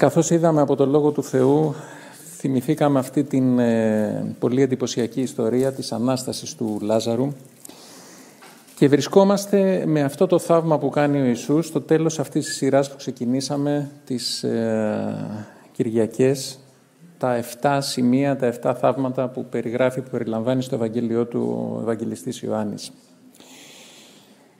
Καθώς 0.00 0.30
είδαμε 0.30 0.60
από 0.60 0.76
το 0.76 0.86
Λόγο 0.86 1.10
του 1.10 1.22
Θεού, 1.22 1.74
θυμηθήκαμε 2.36 2.98
αυτή 2.98 3.24
την 3.24 3.58
ε, 3.58 4.34
πολύ 4.38 4.62
εντυπωσιακή 4.62 5.20
ιστορία 5.20 5.72
της 5.72 5.92
Ανάστασης 5.92 6.54
του 6.54 6.78
Λάζαρου 6.82 7.32
και 8.76 8.88
βρισκόμαστε 8.88 9.84
με 9.86 10.02
αυτό 10.02 10.26
το 10.26 10.38
θαύμα 10.38 10.78
που 10.78 10.88
κάνει 10.88 11.20
ο 11.20 11.24
Ιησούς 11.24 11.66
στο 11.66 11.80
τέλος 11.80 12.18
αυτής 12.18 12.44
της 12.44 12.56
σειράς 12.56 12.90
που 12.90 12.96
ξεκινήσαμε 12.96 13.90
τις 14.04 14.42
ε, 14.42 15.46
Κυριακές, 15.72 16.58
τα 17.18 17.44
7 17.62 17.78
σημεία, 17.80 18.36
τα 18.36 18.54
7 18.62 18.74
θαύματα 18.80 19.28
που 19.28 19.44
περιγράφει, 19.44 20.00
που 20.00 20.10
περιλαμβάνει 20.10 20.62
στο 20.62 20.74
Ευαγγέλιο 20.74 21.26
του 21.26 21.72
ο 21.76 21.80
Ευαγγελιστής 21.80 22.40
Ιωάννης. 22.42 22.90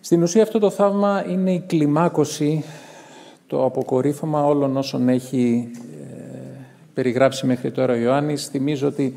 Στην 0.01 0.23
ουσία 0.23 0.43
αυτό 0.43 0.59
το 0.59 0.71
θαύμα 0.71 1.25
είναι 1.29 1.53
η 1.53 1.61
κλιμάκωση 1.67 2.65
το 3.51 3.65
αποκορύφωμα 3.65 4.45
όλων 4.45 4.77
όσων 4.77 5.09
έχει 5.09 5.71
ε, 5.73 6.39
περιγράψει 6.95 7.47
μέχρι 7.47 7.71
τώρα 7.71 7.93
ο 7.93 7.97
Ιωάννης. 7.97 8.47
Θυμίζω 8.47 8.89
ότι 8.89 9.17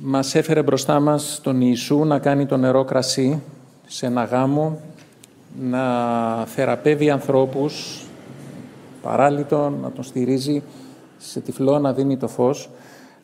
μας 0.00 0.34
έφερε 0.34 0.62
μπροστά 0.62 1.00
μας 1.00 1.40
τον 1.42 1.60
Ιησού 1.60 2.04
να 2.04 2.18
κάνει 2.18 2.46
το 2.46 2.56
νερό 2.56 2.84
κρασί 2.84 3.42
σε 3.86 4.06
ένα 4.06 4.24
γάμο, 4.24 4.80
να 5.60 6.46
θεραπεύει 6.46 7.10
ανθρώπους, 7.10 8.04
παράλυτον, 9.02 9.78
να 9.82 9.90
τον 9.92 10.04
στηρίζει 10.04 10.62
σε 11.18 11.40
τυφλό, 11.40 11.78
να 11.78 11.92
δίνει 11.92 12.16
το 12.16 12.28
φως, 12.28 12.70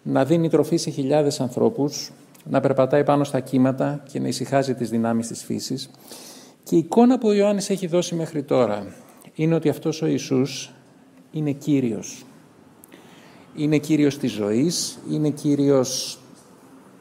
να 0.02 0.24
δίνει 0.24 0.48
τροφή 0.48 0.76
σε 0.76 0.90
χιλιάδες 0.90 1.40
ανθρώπους, 1.40 2.12
να 2.44 2.60
περπατάει 2.60 3.04
πάνω 3.04 3.24
στα 3.24 3.40
κύματα 3.40 4.02
και 4.12 4.20
να 4.20 4.28
ησυχάζει 4.28 4.74
τις 4.74 4.90
δυνάμεις 4.90 5.26
της 5.26 5.44
φύσης. 5.44 5.90
Και 6.62 6.74
η 6.74 6.78
εικόνα 6.78 7.18
που 7.18 7.28
ο 7.28 7.32
Ιωάννης 7.32 7.70
έχει 7.70 7.86
δώσει 7.86 8.14
μέχρι 8.14 8.42
τώρα 8.42 8.86
είναι 9.34 9.54
ότι 9.54 9.68
αυτός 9.68 10.02
ο 10.02 10.06
Ιησούς 10.06 10.72
είναι 11.32 11.52
Κύριος. 11.52 12.24
Είναι 13.56 13.78
Κύριος 13.78 14.18
της 14.18 14.32
ζωής, 14.32 14.98
είναι 15.10 15.30
Κύριος 15.30 16.18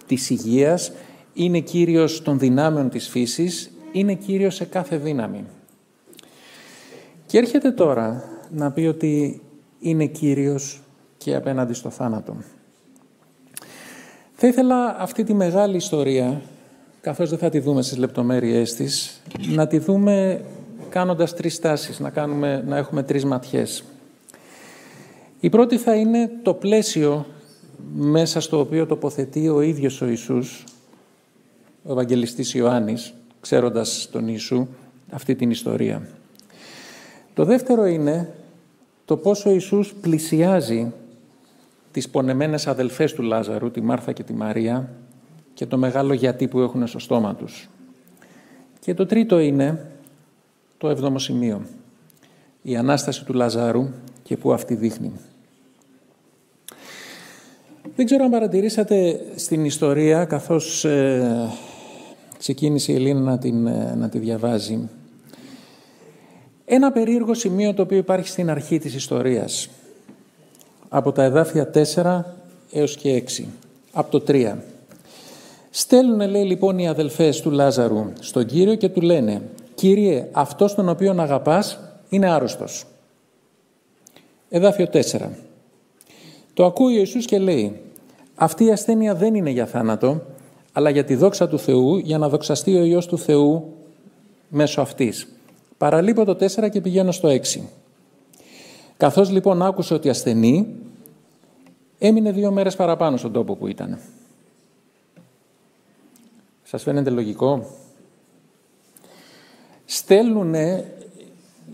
της 0.07 0.29
υγείας, 0.29 0.91
είναι 1.33 1.59
Κύριος 1.59 2.21
των 2.21 2.39
δυνάμεων 2.39 2.89
της 2.89 3.07
φύσης, 3.07 3.71
είναι 3.91 4.13
Κύριος 4.13 4.55
σε 4.55 4.65
κάθε 4.65 4.97
δύναμη. 4.97 5.45
Και 7.25 7.37
έρχεται 7.37 7.71
τώρα 7.71 8.23
να 8.51 8.71
πει 8.71 8.81
ότι 8.81 9.41
είναι 9.79 10.05
Κύριος 10.05 10.81
και 11.17 11.35
απέναντι 11.35 11.73
στο 11.73 11.89
θάνατο. 11.89 12.35
Θα 14.33 14.47
ήθελα 14.47 14.95
αυτή 14.99 15.23
τη 15.23 15.33
μεγάλη 15.33 15.75
ιστορία, 15.75 16.41
καθώς 17.01 17.29
δεν 17.29 17.39
θα 17.39 17.49
τη 17.49 17.59
δούμε 17.59 17.81
στις 17.81 17.97
λεπτομέρειές 17.97 18.73
της, 18.73 19.21
να 19.47 19.67
τη 19.67 19.77
δούμε 19.77 20.41
κάνοντας 20.93 21.33
τρεις 21.33 21.59
τάσεις, 21.59 21.99
να, 21.99 22.09
κάνουμε, 22.09 22.63
να 22.67 22.77
έχουμε 22.77 23.03
τρεις 23.03 23.25
ματιές. 23.25 23.83
Η 25.39 25.49
πρώτη 25.49 25.77
θα 25.77 25.95
είναι 25.95 26.31
το 26.41 26.53
πλαίσιο 26.53 27.25
μέσα 27.93 28.39
στο 28.39 28.59
οποίο 28.59 28.85
τοποθετεί 28.85 29.49
ο 29.49 29.61
ίδιος 29.61 30.01
ο 30.01 30.07
Ιησούς, 30.07 30.63
ο 31.83 31.91
Ευαγγελιστής 31.91 32.53
Ιωάννης, 32.53 33.13
ξέροντας 33.41 34.09
τον 34.11 34.27
Ιησού 34.27 34.67
αυτή 35.11 35.35
την 35.35 35.51
ιστορία. 35.51 36.07
Το 37.33 37.45
δεύτερο 37.45 37.85
είναι 37.85 38.33
το 39.05 39.17
πόσο 39.17 39.49
ο 39.49 39.53
Ιησούς 39.53 39.93
πλησιάζει 39.93 40.91
τις 41.91 42.09
πονεμένες 42.09 42.67
αδελφές 42.67 43.13
του 43.13 43.21
Λάζαρου, 43.21 43.71
τη 43.71 43.81
Μάρθα 43.81 44.11
και 44.11 44.23
τη 44.23 44.33
Μαρία, 44.33 44.89
και 45.53 45.65
το 45.65 45.77
μεγάλο 45.77 46.13
γιατί 46.13 46.47
που 46.47 46.59
έχουν 46.59 46.87
στο 46.87 46.99
στόμα 46.99 47.35
τους. 47.35 47.69
Και 48.79 48.93
το 48.93 49.05
τρίτο 49.05 49.39
είναι 49.39 49.87
το 50.83 50.89
έβδομο 50.89 51.19
σημείο. 51.19 51.61
Η 52.61 52.75
Ανάσταση 52.75 53.25
του 53.25 53.33
Λαζάρου 53.33 53.87
και 54.23 54.37
που 54.37 54.53
αυτή 54.53 54.75
δείχνει. 54.75 55.11
Δεν 57.95 58.05
ξέρω 58.05 58.23
αν 58.23 58.31
παρατηρήσατε 58.31 59.19
στην 59.35 59.65
ιστορία, 59.65 60.25
καθώς 60.25 60.85
ε, 60.85 61.49
ξεκίνησε 62.37 62.91
η 62.91 62.95
Ελίνα 62.95 63.19
να, 63.19 63.37
την, 63.37 63.67
ε, 63.67 63.95
να 63.97 64.09
τη 64.09 64.19
διαβάζει, 64.19 64.89
ένα 66.65 66.91
περίεργο 66.91 67.33
σημείο 67.33 67.73
το 67.73 67.81
οποίο 67.81 67.97
υπάρχει 67.97 68.27
στην 68.27 68.49
αρχή 68.49 68.79
της 68.79 68.95
ιστορίας, 68.95 69.69
από 70.89 71.11
τα 71.11 71.23
εδάφια 71.23 71.71
4 71.95 72.21
έως 72.71 72.97
και 72.97 73.23
6, 73.37 73.43
από 73.91 74.19
το 74.19 74.23
3. 74.27 74.55
Στέλνουν, 75.69 76.29
λέει 76.29 76.43
λοιπόν, 76.43 76.79
οι 76.79 76.87
αδελφές 76.87 77.41
του 77.41 77.51
Λάζαρου 77.51 78.11
στον 78.19 78.45
Κύριο 78.45 78.75
και 78.75 78.89
του 78.89 79.01
λένε 79.01 79.41
«Κύριε, 79.75 80.29
αυτός 80.31 80.75
τον 80.75 80.89
οποίον 80.89 81.19
αγαπάς 81.19 81.79
είναι 82.09 82.29
άρρωστος». 82.29 82.85
Εδάφιο 84.49 84.87
4. 84.87 85.29
Το 86.53 86.65
ακούει 86.65 86.95
ο 86.95 86.99
Ιησούς 86.99 87.25
και 87.25 87.39
λέει 87.39 87.81
«Αυτή 88.35 88.65
η 88.65 88.71
ασθένεια 88.71 89.15
δεν 89.15 89.35
είναι 89.35 89.49
για 89.49 89.65
θάνατο, 89.65 90.21
αλλά 90.73 90.89
για 90.89 91.03
τη 91.03 91.15
δόξα 91.15 91.47
του 91.47 91.59
Θεού, 91.59 91.97
για 91.97 92.17
να 92.17 92.29
δοξαστεί 92.29 92.75
ο 92.75 92.83
Υιός 92.83 93.07
του 93.07 93.17
Θεού 93.17 93.73
μέσω 94.49 94.81
αυτής». 94.81 95.27
Παραλείπω 95.77 96.25
το 96.25 96.35
4 96.35 96.69
και 96.69 96.81
πηγαίνω 96.81 97.11
στο 97.11 97.29
6. 97.29 97.61
Καθώς 98.97 99.29
λοιπόν 99.29 99.61
άκουσε 99.61 99.93
ότι 99.93 100.09
ασθενεί, 100.09 100.67
έμεινε 101.99 102.31
δύο 102.31 102.51
μέρες 102.51 102.75
παραπάνω 102.75 103.17
στον 103.17 103.31
τόπο 103.31 103.55
που 103.55 103.67
ήταν. 103.67 103.99
Σας 106.63 106.83
φαίνεται 106.83 107.09
λογικό; 107.09 107.65
Στέλνουν 109.85 110.53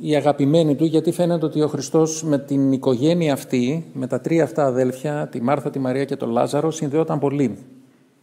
οι 0.02 0.16
αγαπημένοι 0.16 0.76
του, 0.76 0.86
γιατί 0.86 1.12
φαίνεται 1.12 1.46
ότι 1.46 1.62
ο 1.62 1.68
Χριστός 1.68 2.24
με 2.24 2.40
την 2.40 2.72
οικογένεια 2.72 3.34
αυτή, 3.34 3.86
με 3.94 4.08
τα 4.08 4.22
τρία 4.22 4.44
αυτά 4.44 4.66
αδέλφια, 4.66 5.28
τη 5.32 5.42
Μάρθα, 5.42 5.70
τη 5.70 5.80
Μαρία 5.80 6.06
και 6.06 6.16
τον 6.16 6.30
Λάζαρο, 6.30 6.72
συνδεόταν 6.72 7.20
πολύ. 7.20 7.58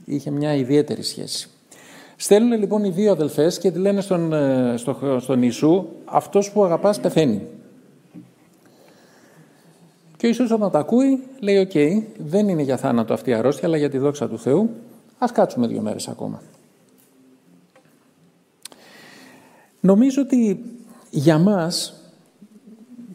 Είχε 0.05 0.31
μια 0.31 0.55
ιδιαίτερη 0.55 1.03
σχέση. 1.03 1.51
Στέλνουν 2.17 2.59
λοιπόν 2.59 2.85
οι 2.85 2.91
δύο 2.91 3.13
αδελφές 3.13 3.59
και 3.59 3.71
τη 3.71 3.79
λένε 3.79 4.01
στον, 4.01 4.33
ε, 4.33 4.75
στο, 4.77 5.19
στον 5.21 5.43
Ιησού, 5.43 5.85
αυτός 6.05 6.51
που 6.53 6.65
αγαπάς 6.65 7.01
πεθαίνει. 7.01 7.43
Και 10.17 10.27
ο 10.27 10.29
Ιησούς 10.29 10.51
όταν 10.51 10.71
τα 10.71 10.79
ακούει, 10.79 11.23
λέει, 11.41 11.59
οκ, 11.59 12.03
δεν 12.19 12.49
είναι 12.49 12.63
για 12.63 12.77
θάνατο 12.77 13.13
αυτή 13.13 13.31
η 13.31 13.33
αρρώστια, 13.33 13.69
αλλά 13.69 13.77
για 13.77 13.91
τη 13.91 13.99
δόξα 13.99 14.29
του 14.29 14.39
Θεού, 14.39 14.71
ας 15.19 15.33
κάτσουμε 15.33 15.67
δύο 15.67 15.81
μέρες 15.81 16.09
ακόμα. 16.09 16.43
Νομίζω 19.87 20.23
ότι 20.23 20.65
για 21.11 21.39
μας 21.39 21.95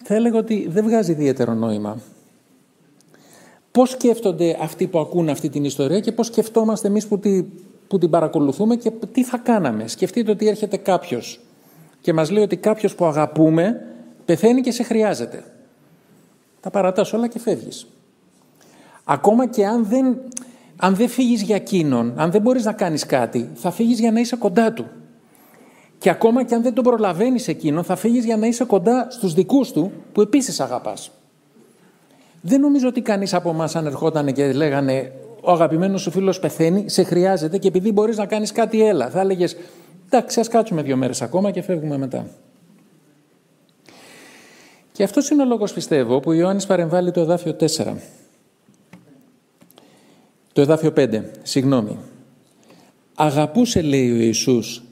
θα 0.04 0.16
έλεγα 0.16 0.38
ότι 0.38 0.68
δεν 0.70 0.84
βγάζει 0.84 1.12
ιδιαίτερο 1.12 1.54
νόημα. 1.54 1.98
Πώς 3.72 3.90
σκέφτονται 3.90 4.58
αυτοί 4.62 4.88
που 4.88 5.00
ακούν 5.00 5.30
αυτή 5.30 5.50
την 5.50 5.64
ιστορία 5.64 6.00
και 6.00 6.12
πώς 6.12 6.28
σκεφτόμαστε 6.28 6.88
εμείς 6.88 7.08
που, 7.08 7.20
τη, 7.20 7.44
που 7.88 7.98
την 7.98 8.10
παρακολουθούμε 8.10 8.76
και 8.76 8.92
τι 9.12 9.24
θα 9.24 9.38
κάναμε. 9.38 9.88
Σκεφτείτε 9.88 10.32
ότι 10.32 10.48
έρχεται 10.48 10.78
κάποιος 10.78 11.40
και 12.02 12.14
μας 12.14 12.32
λέει 12.32 12.44
ότι 12.44 12.58
κάποιος 12.58 12.96
που 12.96 13.06
αγαπούμε 13.06 13.82
πεθαίνει 14.26 14.62
και 14.62 14.72
σε 14.72 14.84
χρειάζεται. 14.84 15.44
Τα 16.60 16.70
παρατάς 16.70 17.14
όλα 17.14 17.28
και 17.28 17.40
φεύγεις. 17.40 17.88
Ακόμα 19.04 19.48
και 19.48 19.66
αν 19.66 19.86
δεν, 19.86 20.18
αν 20.76 20.96
δεν 20.96 21.08
φύγεις 21.08 21.42
για 21.42 21.56
εκείνον, 21.56 22.14
αν 22.16 22.32
δεν 22.32 22.42
μπορείς 22.42 22.66
να 22.66 22.74
κάνεις 22.74 23.06
κάτι, 23.06 23.50
θα 23.54 23.72
φύγεις 23.72 24.00
για 24.00 24.12
να 24.12 24.20
είσαι 24.20 24.36
κοντά 24.36 24.74
του. 24.74 24.86
Και 26.02 26.10
ακόμα 26.10 26.44
και 26.44 26.56
αν 26.56 26.62
δεν 26.62 26.74
τον 26.74 26.84
προλαβαίνεις 26.84 27.48
εκείνο, 27.48 27.84
θα 27.84 27.96
φύγεις 27.96 28.26
για 28.26 28.38
να 28.38 28.48
είσαι 28.48 28.64
κοντά 28.64 29.08
στους 29.10 29.34
δικούς 29.34 29.72
του, 29.72 29.92
που 30.12 30.22
επίσης 30.22 30.60
αγαπάς. 30.60 31.12
Δεν 32.42 32.62
νομίζω 32.62 32.88
ότι 32.88 33.02
κανείς 33.02 33.34
από 33.34 33.50
εμάς 33.50 33.76
αν 33.76 33.86
ερχόταν 33.86 34.34
και 34.34 34.54
λέγανε 34.54 35.12
ο 35.42 35.52
αγαπημένος 35.52 36.02
σου 36.02 36.12
φίλος 36.12 36.40
πεθαίνει, 36.40 36.90
σε 36.90 37.04
χρειάζεται 37.04 37.58
και 37.58 37.68
επειδή 37.68 37.92
μπορείς 37.92 38.18
να 38.18 38.26
κάνεις 38.26 38.52
κάτι 38.52 38.86
έλα. 38.86 39.10
Θα 39.10 39.20
έλεγες 39.20 39.56
εντάξει 40.06 40.40
ας 40.40 40.48
κάτσουμε 40.48 40.82
δύο 40.82 40.96
μέρες 40.96 41.22
ακόμα 41.22 41.52
και 41.52 41.62
φεύγουμε 41.62 41.98
μετά. 41.98 42.26
Και 44.92 45.04
αυτός 45.04 45.30
είναι 45.30 45.42
ο 45.42 45.46
λόγος 45.46 45.74
πιστεύω 45.74 46.20
που 46.20 46.30
ο 46.30 46.34
Ιωάννης 46.34 46.66
παρεμβάλλει 46.66 47.12
το 47.12 47.20
εδάφιο 47.20 47.56
4. 47.60 47.94
Το 50.54 50.62
εδάφιο 50.62 50.94
5, 50.96 51.22
συγγνώμη. 51.44 51.98
Αγαπούσε 53.16 53.82
λέει 53.82 54.12
ο 54.12 54.16
Ιησούς 54.16 54.84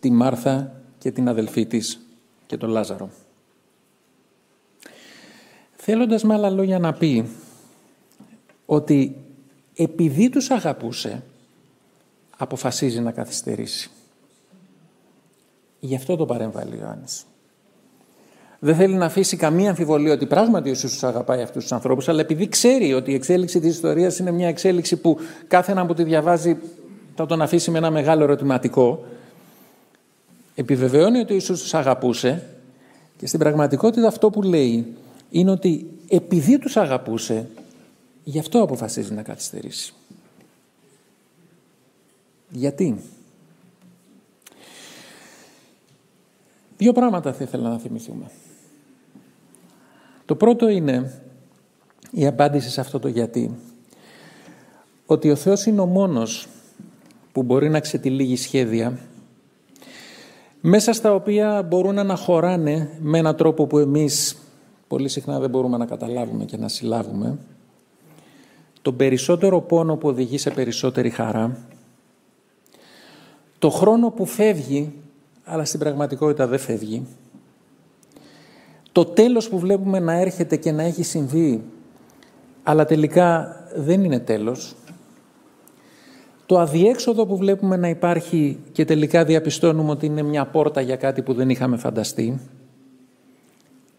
τη 0.00 0.10
Μάρθα 0.10 0.72
και 0.98 1.10
την 1.10 1.28
αδελφή 1.28 1.66
της 1.66 2.00
και 2.46 2.56
τον 2.56 2.70
Λάζαρο. 2.70 3.10
Θέλοντας 5.76 6.22
με 6.22 6.34
άλλα 6.34 6.50
λόγια 6.50 6.78
να 6.78 6.92
πει 6.92 7.28
ότι 8.66 9.16
επειδή 9.74 10.28
τους 10.28 10.50
αγαπούσε 10.50 11.22
αποφασίζει 12.36 13.00
να 13.00 13.10
καθυστερήσει. 13.10 13.90
Γι' 15.80 15.94
αυτό 15.94 16.16
το 16.16 16.26
παρεμβάλλει 16.26 16.74
ο 16.74 16.78
Ιωάννης. 16.80 17.24
Δεν 18.58 18.74
θέλει 18.74 18.94
να 18.94 19.04
αφήσει 19.04 19.36
καμία 19.36 19.68
αμφιβολία 19.68 20.12
ότι 20.12 20.26
πράγματι 20.26 20.68
ο 20.68 20.70
Ιησούς 20.70 21.04
αγαπάει 21.04 21.42
αυτούς 21.42 21.62
τους 21.62 21.72
ανθρώπους, 21.72 22.08
αλλά 22.08 22.20
επειδή 22.20 22.48
ξέρει 22.48 22.92
ότι 22.92 23.10
η 23.10 23.14
εξέλιξη 23.14 23.60
της 23.60 23.74
ιστορίας 23.74 24.18
είναι 24.18 24.30
μια 24.30 24.48
εξέλιξη 24.48 24.96
που 24.96 25.18
κάθε 25.48 25.72
ένα 25.72 25.86
που 25.86 25.94
τη 25.94 26.02
διαβάζει 26.02 26.56
θα 27.14 27.26
τον 27.26 27.42
αφήσει 27.42 27.70
με 27.70 27.78
ένα 27.78 27.90
μεγάλο 27.90 28.22
ερωτηματικό, 28.22 29.04
επιβεβαιώνει 30.56 31.18
ότι 31.18 31.32
ο 31.32 31.34
Ιησούς 31.34 31.60
τους 31.60 31.74
αγαπούσε 31.74 32.46
και 33.16 33.26
στην 33.26 33.38
πραγματικότητα 33.38 34.06
αυτό 34.06 34.30
που 34.30 34.42
λέει 34.42 34.94
είναι 35.30 35.50
ότι 35.50 35.86
επειδή 36.08 36.58
τους 36.58 36.76
αγαπούσε, 36.76 37.48
γι' 38.24 38.38
αυτό 38.38 38.62
αποφασίζει 38.62 39.12
να 39.14 39.22
καθυστερήσει. 39.22 39.92
Γιατί; 42.48 42.96
Δύο 46.76 46.92
πράγματα 46.92 47.32
θα 47.32 47.44
ήθελα 47.44 47.68
να 47.68 47.78
θυμηθούμε. 47.78 48.30
Το 50.24 50.36
πρώτο 50.36 50.68
είναι 50.68 51.22
η 52.10 52.26
απάντηση 52.26 52.70
σε 52.70 52.80
αυτό 52.80 52.98
το 52.98 53.08
γιατί. 53.08 53.54
Ότι 55.06 55.30
ο 55.30 55.36
Θεός 55.36 55.66
είναι 55.66 55.80
ο 55.80 55.86
μόνος 55.86 56.48
που 57.32 57.42
μπορεί 57.42 57.68
να 57.68 57.80
ξετυλίγει 57.80 58.36
σχέδια 58.36 58.98
μέσα 60.68 60.92
στα 60.92 61.14
οποία 61.14 61.62
μπορούν 61.62 61.94
να 61.94 62.00
αναχωράνε 62.00 62.90
με 63.00 63.18
έναν 63.18 63.36
τρόπο 63.36 63.66
που 63.66 63.78
εμείς 63.78 64.36
πολύ 64.88 65.08
συχνά 65.08 65.40
δεν 65.40 65.50
μπορούμε 65.50 65.76
να 65.76 65.86
καταλάβουμε 65.86 66.44
και 66.44 66.56
να 66.56 66.68
συλλάβουμε. 66.68 67.38
Τον 68.82 68.96
περισσότερο 68.96 69.60
πόνο 69.60 69.96
που 69.96 70.08
οδηγεί 70.08 70.38
σε 70.38 70.50
περισσότερη 70.50 71.10
χαρά. 71.10 71.56
Το 73.58 73.70
χρόνο 73.70 74.10
που 74.10 74.26
φεύγει 74.26 74.92
αλλά 75.44 75.64
στην 75.64 75.78
πραγματικότητα 75.78 76.46
δεν 76.46 76.58
φεύγει. 76.58 77.06
Το 78.92 79.04
τέλος 79.04 79.48
που 79.48 79.58
βλέπουμε 79.58 79.98
να 79.98 80.12
έρχεται 80.12 80.56
και 80.56 80.72
να 80.72 80.82
έχει 80.82 81.02
συμβεί 81.02 81.64
αλλά 82.62 82.84
τελικά 82.84 83.56
δεν 83.76 84.04
είναι 84.04 84.18
τέλος 84.18 84.74
το 86.46 86.58
αδιέξοδο 86.58 87.26
που 87.26 87.36
βλέπουμε 87.36 87.76
να 87.76 87.88
υπάρχει 87.88 88.58
και 88.72 88.84
τελικά 88.84 89.24
διαπιστώνουμε 89.24 89.90
ότι 89.90 90.06
είναι 90.06 90.22
μια 90.22 90.46
πόρτα 90.46 90.80
για 90.80 90.96
κάτι 90.96 91.22
που 91.22 91.34
δεν 91.34 91.50
είχαμε 91.50 91.76
φανταστεί, 91.76 92.40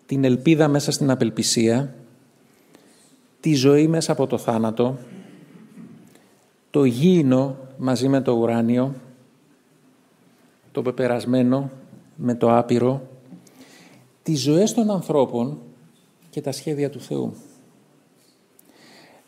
την 0.06 0.24
ελπίδα 0.24 0.68
μέσα 0.68 0.92
στην 0.92 1.10
απελπισία, 1.10 1.94
τη 3.40 3.54
ζωή 3.54 3.88
μέσα 3.88 4.12
από 4.12 4.28
το 4.28 4.38
θάνατο, 4.38 4.98
το 6.70 6.84
γήινο 6.84 7.58
μαζί 7.78 8.08
με 8.08 8.22
το 8.22 8.32
ουράνιο, 8.32 8.94
το 10.72 10.82
πεπερασμένο 10.82 11.70
με 12.16 12.36
το 12.36 12.58
άπειρο, 12.58 13.02
τις 14.24 14.42
ζωές 14.42 14.74
των 14.74 14.92
ανθρώπων 14.92 15.58
και 16.30 16.42
τα 16.42 16.52
σχέδια 16.52 16.90
του 16.90 17.00
Θεού. 17.00 17.34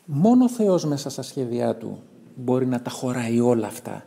Μόνο 0.04 0.44
ο 0.44 0.48
Θεός 0.48 0.84
μέσα 0.84 1.10
στα 1.10 1.22
σχέδιά 1.22 1.76
Του 1.76 1.98
μπορεί 2.40 2.66
να 2.66 2.80
τα 2.80 2.90
χωράει 2.90 3.40
όλα 3.40 3.66
αυτά 3.66 4.04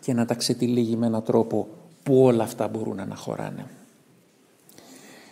και 0.00 0.12
να 0.12 0.24
τα 0.24 0.34
ξετυλίγει 0.34 0.96
με 0.96 1.06
έναν 1.06 1.22
τρόπο 1.22 1.68
που 2.02 2.22
όλα 2.22 2.42
αυτά 2.42 2.68
μπορούν 2.68 2.96
να 2.96 3.02
αναχωράνε. 3.02 3.66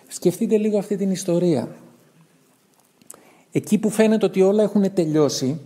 Σκεφτείτε 0.08 0.56
λίγο 0.56 0.78
αυτή 0.78 0.96
την 0.96 1.10
ιστορία. 1.10 1.68
Εκεί 3.52 3.78
που 3.78 3.90
φαίνεται 3.90 4.26
ότι 4.26 4.42
όλα 4.42 4.62
έχουν 4.62 4.92
τελειώσει, 4.92 5.60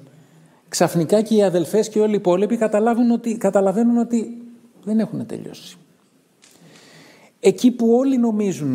ξαφνικά 0.68 1.22
και 1.22 1.34
οι 1.34 1.42
αδελφές 1.42 1.88
και 1.88 2.00
όλοι 2.00 2.12
οι 2.12 2.16
υπόλοιποι 2.16 2.56
καταλαβαίνουν 2.56 3.10
ότι, 3.10 3.36
καταλαβαίνουν 3.36 3.98
ότι 3.98 4.42
δεν 4.84 4.98
έχουν 4.98 5.26
τελειώσει. 5.26 5.76
Εκεί 7.40 7.70
που 7.70 7.92
όλοι 7.92 8.18
νομίζουν 8.18 8.74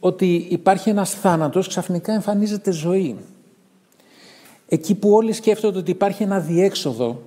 ότι 0.00 0.46
υπάρχει 0.50 0.90
ένας 0.90 1.10
θάνατος, 1.14 1.68
ξαφνικά 1.68 2.12
εμφανίζεται 2.12 2.70
ζωή 2.70 3.18
εκεί 4.72 4.94
που 4.94 5.10
όλοι 5.10 5.32
σκέφτονται 5.32 5.78
ότι 5.78 5.90
υπάρχει 5.90 6.22
ένα 6.22 6.40
διέξοδο 6.40 7.22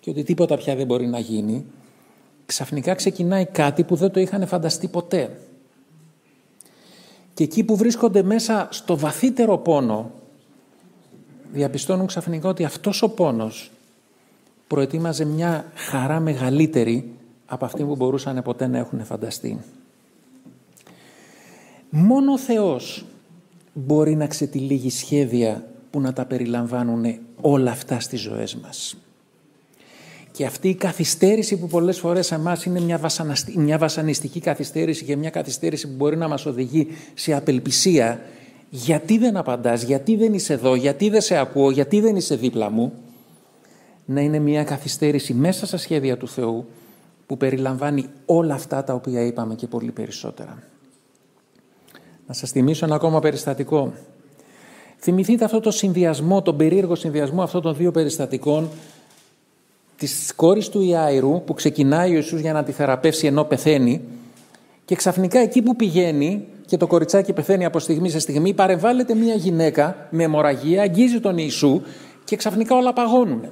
και 0.00 0.10
ότι 0.10 0.22
τίποτα 0.22 0.56
πια 0.56 0.76
δεν 0.76 0.86
μπορεί 0.86 1.06
να 1.06 1.18
γίνει, 1.18 1.64
ξαφνικά 2.46 2.94
ξεκινάει 2.94 3.46
κάτι 3.46 3.84
που 3.84 3.94
δεν 3.94 4.10
το 4.10 4.20
είχαν 4.20 4.46
φανταστεί 4.46 4.88
ποτέ. 4.88 5.38
Και 7.34 7.44
εκεί 7.44 7.64
που 7.64 7.76
βρίσκονται 7.76 8.22
μέσα 8.22 8.68
στο 8.70 8.96
βαθύτερο 8.96 9.58
πόνο, 9.58 10.10
διαπιστώνουν 11.52 12.06
ξαφνικά 12.06 12.48
ότι 12.48 12.64
αυτός 12.64 13.02
ο 13.02 13.08
πόνος 13.08 13.70
προετοίμαζε 14.66 15.24
μια 15.24 15.72
χαρά 15.74 16.20
μεγαλύτερη 16.20 17.12
από 17.46 17.64
αυτή 17.64 17.84
που 17.84 17.96
μπορούσαν 17.96 18.42
ποτέ 18.42 18.66
να 18.66 18.78
έχουν 18.78 19.04
φανταστεί. 19.04 19.58
Μόνο 21.90 22.32
ο 22.32 22.38
Θεός 22.38 23.04
μπορεί 23.72 24.14
να 24.14 24.26
ξετυλίγει 24.26 24.90
σχέδια 24.90 25.64
που 25.90 26.00
να 26.00 26.12
τα 26.12 26.24
περιλαμβάνουν 26.24 27.18
όλα 27.40 27.70
αυτά 27.70 28.00
στις 28.00 28.20
ζωές 28.20 28.56
μας. 28.56 28.96
Και 30.32 30.46
αυτή 30.46 30.68
η 30.68 30.74
καθυστέρηση 30.74 31.58
που 31.58 31.66
πολλές 31.66 31.98
φορές 31.98 32.26
σε 32.26 32.34
εμάς 32.34 32.64
είναι 32.64 32.80
μια, 32.80 33.00
μια 33.54 33.78
βασανιστική 33.78 34.40
καθυστέρηση 34.40 35.04
και 35.04 35.16
μια 35.16 35.30
καθυστέρηση 35.30 35.88
που 35.88 35.94
μπορεί 35.96 36.16
να 36.16 36.28
μας 36.28 36.46
οδηγεί 36.46 36.86
σε 37.14 37.34
απελπισία 37.34 38.20
γιατί 38.70 39.18
δεν 39.18 39.36
απαντάς, 39.36 39.82
γιατί 39.82 40.16
δεν 40.16 40.34
είσαι 40.34 40.52
εδώ, 40.52 40.74
γιατί 40.74 41.08
δεν 41.08 41.20
σε 41.20 41.36
ακούω, 41.36 41.70
γιατί 41.70 42.00
δεν 42.00 42.16
είσαι 42.16 42.36
δίπλα 42.36 42.70
μου 42.70 42.92
να 44.04 44.20
είναι 44.20 44.38
μια 44.38 44.64
καθυστέρηση 44.64 45.34
μέσα 45.34 45.66
στα 45.66 45.76
σχέδια 45.76 46.16
του 46.16 46.28
Θεού 46.28 46.66
που 47.26 47.36
περιλαμβάνει 47.36 48.06
όλα 48.26 48.54
αυτά 48.54 48.84
τα 48.84 48.94
οποία 48.94 49.20
είπαμε 49.20 49.54
και 49.54 49.66
πολύ 49.66 49.90
περισσότερα. 49.90 50.62
Να 52.26 52.34
σας 52.34 52.50
θυμίσω 52.50 52.84
ένα 52.84 52.94
ακόμα 52.94 53.20
περιστατικό. 53.20 53.92
Θυμηθείτε 55.02 55.44
αυτό 55.44 55.60
το 55.60 55.70
συνδυασμό, 55.70 56.42
τον 56.42 56.56
περίεργο 56.56 56.94
συνδυασμό 56.94 57.42
αυτών 57.42 57.62
των 57.62 57.76
δύο 57.76 57.90
περιστατικών 57.90 58.68
της 59.96 60.32
κόρης 60.36 60.68
του 60.68 60.80
Ιάιρου 60.80 61.42
που 61.44 61.54
ξεκινάει 61.54 62.10
ο 62.10 62.14
Ιησούς 62.14 62.40
για 62.40 62.52
να 62.52 62.62
τη 62.62 62.72
θεραπεύσει 62.72 63.26
ενώ 63.26 63.44
πεθαίνει 63.44 64.00
και 64.84 64.94
ξαφνικά 64.94 65.38
εκεί 65.38 65.62
που 65.62 65.76
πηγαίνει 65.76 66.46
και 66.66 66.76
το 66.76 66.86
κοριτσάκι 66.86 67.32
πεθαίνει 67.32 67.64
από 67.64 67.78
στιγμή 67.78 68.10
σε 68.10 68.18
στιγμή 68.18 68.54
παρεμβάλλεται 68.54 69.14
μια 69.14 69.34
γυναίκα 69.34 70.08
με 70.10 70.22
αιμορραγία, 70.22 70.82
αγγίζει 70.82 71.20
τον 71.20 71.38
Ιησού 71.38 71.82
και 72.24 72.36
ξαφνικά 72.36 72.76
όλα 72.76 72.92
παγώνουν. 72.92 73.44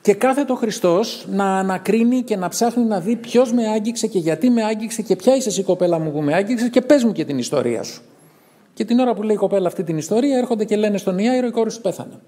Και 0.00 0.14
κάθεται 0.14 0.52
ο 0.52 0.54
Χριστός 0.54 1.26
να 1.30 1.58
ανακρίνει 1.58 2.22
και 2.22 2.36
να 2.36 2.48
ψάχνει 2.48 2.84
να 2.84 3.00
δει 3.00 3.16
ποιος 3.16 3.52
με 3.52 3.68
άγγιξε 3.68 4.06
και 4.06 4.18
γιατί 4.18 4.50
με 4.50 4.64
άγγιξε 4.64 5.02
και 5.02 5.16
ποια 5.16 5.36
είσαι 5.36 5.48
εσύ 5.48 5.62
κοπέλα 5.62 5.98
μου 5.98 6.12
που 6.12 6.22
με 6.22 6.34
άγγιξες 6.34 6.70
και 6.70 6.80
πες 6.80 7.04
μου 7.04 7.12
και 7.12 7.24
την 7.24 7.38
ιστορία 7.38 7.82
σου. 7.82 8.02
Και 8.74 8.84
την 8.84 8.98
ώρα 8.98 9.14
που 9.14 9.22
λέει 9.22 9.34
η 9.34 9.38
κοπέλα 9.38 9.66
αυτή 9.66 9.84
την 9.84 9.98
ιστορία 9.98 10.38
έρχονται 10.38 10.64
και 10.64 10.76
λένε 10.76 10.98
στον 10.98 11.18
Ιάιρο 11.18 11.46
η 11.46 11.50
κόρη 11.50 11.70
σου 11.70 11.80
πέθανε. 11.80 12.20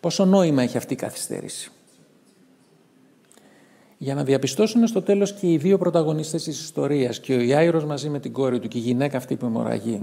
Πόσο 0.00 0.24
νόημα 0.24 0.62
έχει 0.62 0.76
αυτή 0.76 0.92
η 0.92 0.96
καθυστέρηση. 0.96 1.70
Για 3.98 4.14
να 4.14 4.24
διαπιστώσουν 4.24 4.86
στο 4.86 5.02
τέλος 5.02 5.32
και 5.32 5.52
οι 5.52 5.56
δύο 5.56 5.78
πρωταγωνιστές 5.78 6.42
της 6.42 6.60
ιστορίας 6.60 7.20
και 7.20 7.34
ο 7.34 7.40
Ιάιρος 7.40 7.84
μαζί 7.84 8.08
με 8.08 8.20
την 8.20 8.32
κόρη 8.32 8.58
του 8.58 8.68
και 8.68 8.78
η 8.78 8.80
γυναίκα 8.80 9.16
αυτή 9.16 9.36
που 9.36 9.46
αιμορραγεί 9.46 10.02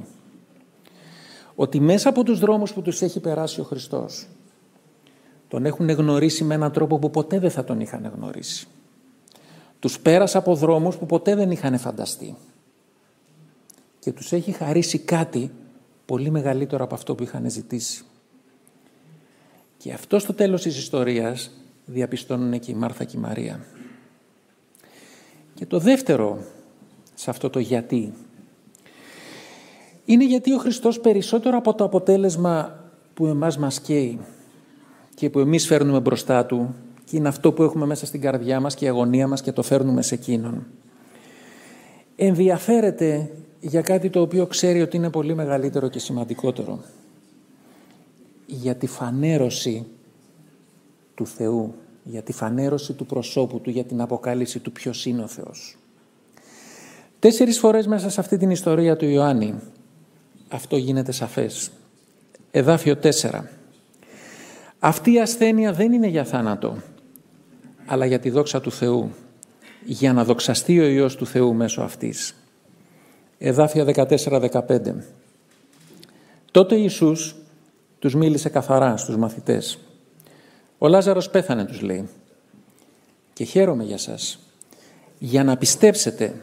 ότι 1.59 1.79
μέσα 1.79 2.09
από 2.09 2.23
τους 2.23 2.39
δρόμους 2.39 2.73
που 2.73 2.81
τους 2.81 3.01
έχει 3.01 3.19
περάσει 3.19 3.61
ο 3.61 3.63
Χριστός 3.63 4.27
τον 5.47 5.65
έχουν 5.65 5.89
γνωρίσει 5.89 6.43
με 6.43 6.53
έναν 6.53 6.71
τρόπο 6.71 6.99
που 6.99 7.09
ποτέ 7.09 7.39
δεν 7.39 7.51
θα 7.51 7.63
τον 7.63 7.79
είχαν 7.79 8.11
γνωρίσει. 8.15 8.67
Τους 9.79 9.99
πέρασε 9.99 10.37
από 10.37 10.55
δρόμους 10.55 10.97
που 10.97 11.05
ποτέ 11.05 11.35
δεν 11.35 11.51
είχαν 11.51 11.77
φανταστεί 11.77 12.35
και 13.99 14.11
τους 14.11 14.31
έχει 14.31 14.51
χαρίσει 14.51 14.99
κάτι 14.99 15.51
πολύ 16.05 16.29
μεγαλύτερο 16.29 16.83
από 16.83 16.95
αυτό 16.95 17.15
που 17.15 17.23
είχαν 17.23 17.49
ζητήσει. 17.49 18.03
Και 19.77 19.93
αυτό 19.93 20.19
στο 20.19 20.33
τέλος 20.33 20.61
της 20.61 20.77
ιστορίας 20.77 21.51
διαπιστώνουν 21.85 22.59
και 22.59 22.71
η 22.71 22.75
Μάρθα 22.75 23.03
και 23.03 23.17
η 23.17 23.19
Μαρία. 23.19 23.65
Και 25.53 25.65
το 25.65 25.79
δεύτερο 25.79 26.43
σε 27.13 27.29
αυτό 27.29 27.49
το 27.49 27.59
γιατί 27.59 28.13
είναι 30.05 30.25
γιατί 30.25 30.53
ο 30.53 30.57
Χριστός 30.57 30.99
περισσότερο 30.99 31.57
από 31.57 31.73
το 31.73 31.83
αποτέλεσμα 31.83 32.83
που 33.13 33.25
εμάς 33.25 33.57
μας 33.57 33.79
καίει 33.79 34.19
και 35.15 35.29
που 35.29 35.39
εμείς 35.39 35.65
φέρνουμε 35.65 35.99
μπροστά 35.99 36.45
Του 36.45 36.75
και 37.03 37.17
είναι 37.17 37.27
αυτό 37.27 37.51
που 37.51 37.63
έχουμε 37.63 37.85
μέσα 37.85 38.05
στην 38.05 38.21
καρδιά 38.21 38.59
μας 38.59 38.75
και 38.75 38.85
η 38.85 38.87
αγωνία 38.87 39.27
μας 39.27 39.41
και 39.41 39.51
το 39.51 39.63
φέρνουμε 39.63 40.01
σε 40.01 40.15
Εκείνον. 40.15 40.65
Ενδιαφέρεται 42.15 43.31
για 43.67 43.81
κάτι 43.81 44.09
το 44.09 44.21
οποίο 44.21 44.45
ξέρει 44.45 44.81
ότι 44.81 44.97
είναι 44.97 45.09
πολύ 45.09 45.35
μεγαλύτερο 45.35 45.87
και 45.89 45.99
σημαντικότερο. 45.99 46.79
Για 48.45 48.75
τη 48.75 48.87
φανέρωση 48.87 49.85
του 51.15 51.27
Θεού, 51.27 51.75
για 52.03 52.21
τη 52.21 52.33
φανέρωση 52.33 52.93
του 52.93 53.05
προσώπου 53.05 53.59
Του, 53.59 53.69
για 53.69 53.83
την 53.83 54.01
αποκάλυψη 54.01 54.59
του 54.59 54.71
ποιος 54.71 55.05
είναι 55.05 55.23
ο 55.23 55.27
Θεός. 55.27 55.77
Τέσσερις 57.19 57.59
φορές 57.59 57.87
μέσα 57.87 58.09
σε 58.09 58.19
αυτή 58.19 58.37
την 58.37 58.49
ιστορία 58.49 58.95
του 58.95 59.05
Ιωάννη 59.05 59.55
αυτό 60.49 60.77
γίνεται 60.77 61.11
σαφές. 61.11 61.71
Εδάφιο 62.51 62.95
4. 63.03 63.43
Αυτή 64.79 65.13
η 65.13 65.19
ασθένεια 65.19 65.73
δεν 65.73 65.91
είναι 65.91 66.07
για 66.07 66.23
θάνατο, 66.23 66.77
αλλά 67.85 68.05
για 68.05 68.19
τη 68.19 68.29
δόξα 68.29 68.61
του 68.61 68.71
Θεού, 68.71 69.11
για 69.85 70.13
να 70.13 70.23
δοξαστεί 70.23 70.79
ο 70.79 70.87
Υιός 70.87 71.15
του 71.15 71.25
Θεού 71.25 71.53
μέσω 71.53 71.81
αυτής. 71.81 72.36
Εδάφια 73.37 74.07
14-15. 74.09 74.93
Τότε 76.51 76.75
Ιησούς 76.75 77.35
τους 77.99 78.15
μίλησε 78.15 78.49
καθαρά 78.49 78.97
στους 78.97 79.17
μαθητές. 79.17 79.79
Ο 80.77 80.87
Λάζαρος 80.87 81.29
πέθανε 81.29 81.65
τους 81.65 81.81
λέει 81.81 82.09
και 83.33 83.43
χαίρομαι 83.43 83.83
για 83.83 83.97
σας 83.97 84.39
για 85.19 85.43
να 85.43 85.57
πιστέψετε 85.57 86.41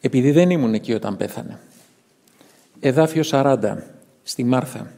επειδή 0.00 0.30
δεν 0.30 0.50
ήμουν 0.50 0.74
εκεί 0.74 0.92
όταν 0.92 1.16
πέθανε. 1.16 1.58
εδάφιο 2.80 3.22
40, 3.30 3.76
στη 4.22 4.44
Μάρθα. 4.44 4.92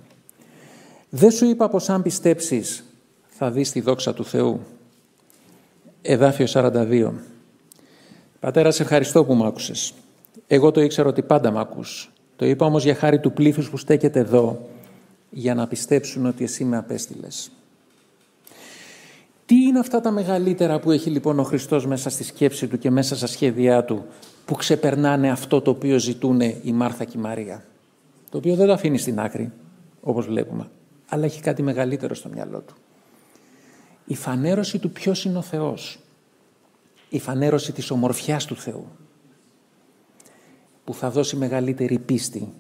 Δεν 1.11 1.31
σου 1.31 1.45
είπα 1.45 1.69
πως 1.69 1.89
αν 1.89 2.03
πιστέψεις 2.03 2.85
θα 3.29 3.51
δεις 3.51 3.71
τη 3.71 3.81
δόξα 3.81 4.15
του 4.15 4.25
Θεού. 4.25 4.61
Εδάφιο 6.03 6.47
42. 6.49 7.13
Πατέρα, 8.41 8.71
σε 8.71 8.83
ευχαριστώ 8.83 9.25
που 9.25 9.35
μ' 9.35 9.45
άκουσες. 9.45 9.95
Εγώ 10.53 10.71
το 10.71 10.81
ήξερα 10.81 11.09
ότι 11.09 11.23
πάντα 11.23 11.51
μ' 11.51 11.59
ακούς. 11.59 12.13
Το 12.37 12.47
είπα 12.47 12.67
όμως 12.67 12.85
για 12.85 12.95
χάρη 12.95 13.21
του 13.21 13.33
πλήθους 13.33 13.71
που 13.71 13.77
στέκεται 13.77 14.19
εδώ, 14.19 14.69
για 15.31 15.55
να 15.55 15.67
πιστέψουν 15.67 16.27
ότι 16.27 16.45
εσύ 16.45 16.65
με 16.65 16.77
απέστειλες. 16.77 17.51
Τι 19.47 19.55
είναι 19.55 19.79
αυτά 19.79 20.01
τα 20.01 20.11
μεγαλύτερα 20.11 20.79
που 20.79 20.91
έχει 20.91 21.11
λοιπόν 21.11 21.39
ο 21.39 21.43
Χριστός 21.43 21.87
μέσα 21.87 22.11
στη 22.11 22.25
σκέψη 22.25 22.67
του 22.67 22.79
και 22.79 22.91
μέσα 22.91 23.17
στα 23.17 23.27
σχέδιά 23.27 23.85
του 23.85 24.05
που 24.45 24.55
ξεπερνάνε 24.55 25.31
αυτό 25.31 25.61
το 25.61 25.71
οποίο 25.71 25.99
ζητούν 25.99 26.41
η 26.41 26.73
Μάρθα 26.73 27.05
και 27.05 27.19
η 27.19 27.21
Μαρία; 27.21 27.65
Το 28.31 28.39
οποίο 28.39 28.55
δεν 28.55 28.67
το 28.67 28.73
αφήνει 28.73 28.99
στην 28.99 29.21
άκρη, 29.21 29.53
όπως 30.01 30.27
βλέπουμε, 30.27 30.69
αλλά 31.09 31.25
έχει 31.25 31.41
κάτι 31.41 31.63
μεγαλύτερο 31.63 32.15
στο 32.15 32.29
μυαλό 32.29 32.59
του. 32.59 32.75
Η 34.05 34.15
φανέρωση 34.15 34.79
του 34.79 34.91
ποιος 34.91 35.25
είναι 35.25 35.39
ο 35.39 35.43
Θεός. 35.43 35.99
Η 37.09 37.19
φανέρωση 37.19 37.73
της 37.73 37.91
ομορφιάς 37.91 38.45
του 38.45 38.57
Θεού. 38.57 38.87
Που 40.91 40.97
θα 40.97 41.11
δώσει 41.11 41.37
μεγαλύτερη 41.37 41.99
πίστη 41.99 42.53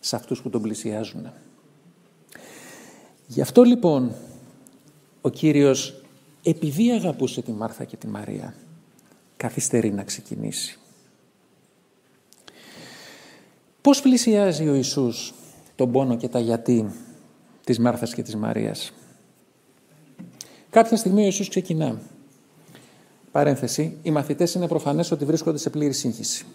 σε 0.00 0.16
αυτούς 0.16 0.42
που 0.42 0.50
τον 0.50 0.62
πλησιάζουν. 0.62 1.32
Γι' 3.26 3.40
αυτό 3.40 3.62
λοιπόν 3.62 4.14
ο 5.20 5.28
Κύριος 5.28 6.02
επειδή 6.42 6.90
αγαπούσε 6.90 7.42
τη 7.42 7.52
Μάρθα 7.52 7.84
και 7.84 7.96
τη 7.96 8.06
Μαρία 8.06 8.54
καθυστερεί 9.36 9.92
να 9.92 10.02
ξεκινήσει. 10.02 10.78
Πώς 13.80 14.02
πλησιάζει 14.02 14.68
ο 14.68 14.74
Ιησούς 14.74 15.34
τον 15.76 15.92
πόνο 15.92 16.16
και 16.16 16.28
τα 16.28 16.38
γιατί 16.38 16.90
της 17.64 17.78
Μάρθας 17.78 18.14
και 18.14 18.22
της 18.22 18.36
Μαρίας; 18.36 18.92
Κάποια 20.70 20.96
στιγμή 20.96 21.20
ο 21.20 21.24
Ιησούς 21.24 21.48
ξεκινά. 21.48 22.00
Παρένθεση, 23.32 23.96
οι 24.02 24.10
μαθητές 24.10 24.54
είναι 24.54 24.68
προφανές 24.68 25.10
ότι 25.10 25.24
βρίσκονται 25.24 25.58
σε 25.58 25.70
πλήρη 25.70 25.92
σύγχυση. 25.92 26.46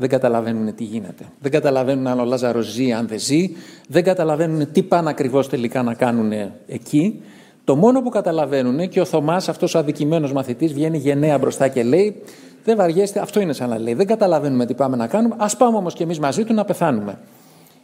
Δεν 0.00 0.08
καταλαβαίνουν 0.08 0.74
τι 0.74 0.84
γίνεται. 0.84 1.24
Δεν 1.40 1.50
καταλαβαίνουν 1.50 2.06
αν 2.06 2.20
ο 2.20 2.24
Λάζαρος 2.24 2.66
ζει, 2.66 2.92
αν 2.92 3.06
δεν 3.08 3.18
ζει. 3.18 3.50
Δεν 3.88 4.04
καταλαβαίνουν 4.04 4.72
τι 4.72 4.82
πάνε 4.82 5.10
ακριβώς 5.10 5.48
τελικά 5.48 5.82
να 5.82 5.94
κάνουν 5.94 6.32
εκεί. 6.66 7.22
Το 7.64 7.76
μόνο 7.76 8.02
που 8.02 8.08
καταλαβαίνουν 8.08 8.88
και 8.88 9.00
ο 9.00 9.04
Θωμάς, 9.04 9.48
αυτός 9.48 9.74
ο 9.74 9.78
αδικημένος 9.78 10.32
μαθητής, 10.32 10.72
βγαίνει 10.72 10.98
γενναία 10.98 11.38
μπροστά 11.38 11.68
και 11.68 11.82
λέει 11.82 12.22
δεν 12.64 12.76
βαριέστε, 12.76 13.20
αυτό 13.20 13.40
είναι 13.40 13.52
σαν 13.52 13.68
να 13.68 13.78
λέει. 13.78 13.94
Δεν 13.94 14.06
καταλαβαίνουμε 14.06 14.66
τι 14.66 14.74
πάμε 14.74 14.96
να 14.96 15.06
κάνουμε. 15.06 15.36
Α 15.38 15.56
πάμε 15.56 15.76
όμως 15.76 15.94
κι 15.94 16.02
εμείς 16.02 16.18
μαζί 16.18 16.44
του 16.44 16.54
να 16.54 16.64
πεθάνουμε. 16.64 17.18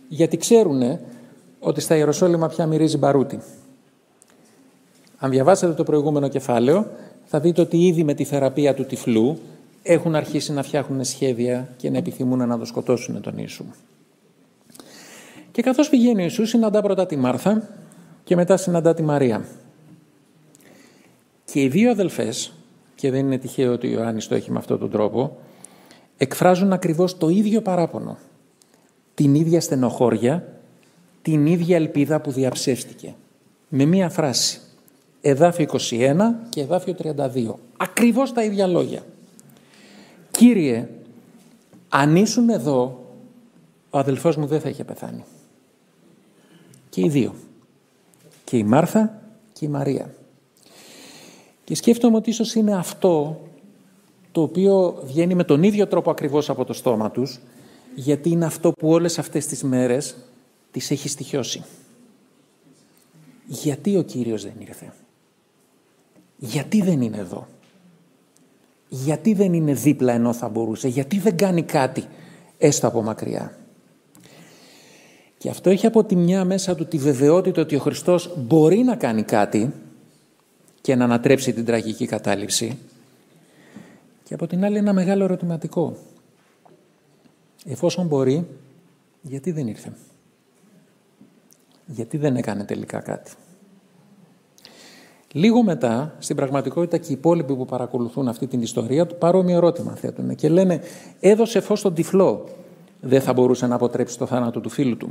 Γιατί 0.08 0.36
ξέρουν 0.36 0.98
ότι 1.60 1.80
στα 1.80 1.96
Ιεροσόλυμα 1.96 2.48
πια 2.48 2.66
μυρίζει 2.66 2.98
μπαρούτι. 2.98 3.38
Αν 5.18 5.30
διαβάσετε 5.30 5.72
το 5.72 5.82
προηγούμενο 5.82 6.28
κεφάλαιο, 6.28 6.86
θα 7.24 7.40
δείτε 7.40 7.60
ότι 7.60 7.86
ήδη 7.86 8.04
με 8.04 8.14
τη 8.14 8.24
θεραπεία 8.24 8.74
του 8.74 8.84
τυφλού 8.84 9.38
έχουν 9.86 10.14
αρχίσει 10.14 10.52
να 10.52 10.62
φτιάχνουν 10.62 11.04
σχέδια 11.04 11.68
και 11.76 11.90
να 11.90 11.98
επιθυμούν 11.98 12.48
να 12.48 12.58
το 12.58 12.64
σκοτώσουν 12.64 13.20
τον 13.20 13.34
Ιησού. 13.36 13.64
Και 15.52 15.62
καθώς 15.62 15.88
πηγαίνει 15.88 16.20
ο 16.20 16.22
Ιησούς, 16.22 16.48
συναντά 16.48 16.82
πρώτα 16.82 17.06
τη 17.06 17.16
Μάρθα 17.16 17.68
και 18.24 18.36
μετά 18.36 18.56
συναντά 18.56 18.94
τη 18.94 19.02
Μαρία. 19.02 19.44
Και 21.44 21.60
οι 21.60 21.68
δύο 21.68 21.90
αδελφές, 21.90 22.52
και 22.94 23.10
δεν 23.10 23.20
είναι 23.26 23.38
τυχαίο 23.38 23.72
ότι 23.72 23.86
ο 23.86 23.90
Ιωάννης 23.90 24.28
το 24.28 24.34
έχει 24.34 24.50
με 24.50 24.58
αυτόν 24.58 24.78
τον 24.78 24.90
τρόπο, 24.90 25.36
εκφράζουν 26.16 26.72
ακριβώς 26.72 27.18
το 27.18 27.28
ίδιο 27.28 27.60
παράπονο. 27.60 28.18
Την 29.14 29.34
ίδια 29.34 29.60
στενοχώρια, 29.60 30.48
την 31.22 31.46
ίδια 31.46 31.76
ελπίδα 31.76 32.20
που 32.20 32.30
διαψεύστηκε. 32.30 33.14
Με 33.68 33.84
μία 33.84 34.08
φράση. 34.08 34.60
Εδάφιο 35.20 35.66
21 35.90 36.16
και 36.48 36.60
εδάφιο 36.60 36.94
32. 37.02 37.54
Ακριβώς 37.76 38.32
τα 38.32 38.42
ίδια 38.42 38.66
λόγια. 38.66 39.02
Κύριε, 40.36 40.88
αν 41.88 42.16
ήσουν 42.16 42.48
εδώ, 42.48 43.04
ο 43.90 43.98
αδελφός 43.98 44.36
μου 44.36 44.46
δεν 44.46 44.60
θα 44.60 44.68
είχε 44.68 44.84
πεθάνει. 44.84 45.24
Και 46.88 47.00
οι 47.00 47.08
δύο. 47.08 47.34
Και 48.44 48.56
η 48.56 48.62
Μάρθα 48.62 49.22
και 49.52 49.64
η 49.64 49.68
Μαρία. 49.68 50.14
Και 51.64 51.74
σκέφτομαι 51.74 52.16
ότι 52.16 52.30
ίσως 52.30 52.54
είναι 52.54 52.76
αυτό 52.76 53.40
το 54.32 54.42
οποίο 54.42 55.02
βγαίνει 55.04 55.34
με 55.34 55.44
τον 55.44 55.62
ίδιο 55.62 55.86
τρόπο 55.86 56.10
ακριβώς 56.10 56.50
από 56.50 56.64
το 56.64 56.72
στόμα 56.72 57.10
τους, 57.10 57.40
γιατί 57.94 58.30
είναι 58.30 58.44
αυτό 58.44 58.72
που 58.72 58.88
όλες 58.88 59.18
αυτές 59.18 59.46
τις 59.46 59.62
μέρες 59.62 60.16
τις 60.70 60.90
έχει 60.90 61.08
στοιχειώσει. 61.08 61.62
Γιατί 63.46 63.96
ο 63.96 64.02
Κύριος 64.02 64.42
δεν 64.42 64.54
ήρθε; 64.58 64.92
Γιατί 66.36 66.82
δεν 66.82 67.00
είναι 67.00 67.16
εδώ; 67.16 67.46
Γιατί 69.02 69.34
δεν 69.34 69.52
είναι 69.52 69.72
δίπλα 69.72 70.12
ενώ 70.12 70.32
θα 70.32 70.48
μπορούσε. 70.48 70.88
Γιατί 70.88 71.18
δεν 71.18 71.36
κάνει 71.36 71.62
κάτι 71.62 72.04
έστω 72.58 72.86
από 72.86 73.02
μακριά. 73.02 73.58
Και 75.38 75.50
αυτό 75.50 75.70
έχει 75.70 75.86
από 75.86 76.04
τη 76.04 76.16
μια 76.16 76.44
μέσα 76.44 76.74
του 76.74 76.86
τη 76.86 76.98
βεβαιότητα 76.98 77.60
ότι 77.60 77.76
ο 77.76 77.78
Χριστός 77.78 78.34
μπορεί 78.36 78.76
να 78.76 78.96
κάνει 78.96 79.22
κάτι 79.22 79.72
και 80.80 80.94
να 80.94 81.04
ανατρέψει 81.04 81.52
την 81.52 81.64
τραγική 81.64 82.06
κατάληψη. 82.06 82.78
Και 84.24 84.34
από 84.34 84.46
την 84.46 84.64
άλλη 84.64 84.76
ένα 84.76 84.92
μεγάλο 84.92 85.24
ερωτηματικό. 85.24 85.96
Εφόσον 87.64 88.06
μπορεί, 88.06 88.46
γιατί 89.22 89.50
δεν 89.50 89.66
ήρθε; 89.66 89.92
Γιατί 91.86 92.16
δεν 92.16 92.36
έκανε 92.36 92.64
τελικά 92.64 93.00
κάτι; 93.00 93.30
Λίγο 95.36 95.62
μετά, 95.62 96.14
στην 96.18 96.36
πραγματικότητα 96.36 96.98
και 96.98 97.10
οι 97.10 97.14
υπόλοιποι 97.14 97.54
που 97.54 97.64
παρακολουθούν 97.64 98.28
αυτή 98.28 98.46
την 98.46 98.62
ιστορία, 98.62 99.06
παρόμοιο 99.06 99.56
ερώτημα 99.56 99.94
θέτουν 99.94 100.34
και 100.34 100.48
λένε 100.48 100.80
έδωσε 101.20 101.60
φως 101.60 101.78
στον 101.78 101.94
τυφλό, 101.94 102.44
δεν 103.00 103.20
θα 103.20 103.32
μπορούσε 103.32 103.66
να 103.66 103.74
αποτρέψει 103.74 104.18
το 104.18 104.26
θάνατο 104.26 104.60
του 104.60 104.68
φίλου 104.68 104.96
του. 104.96 105.08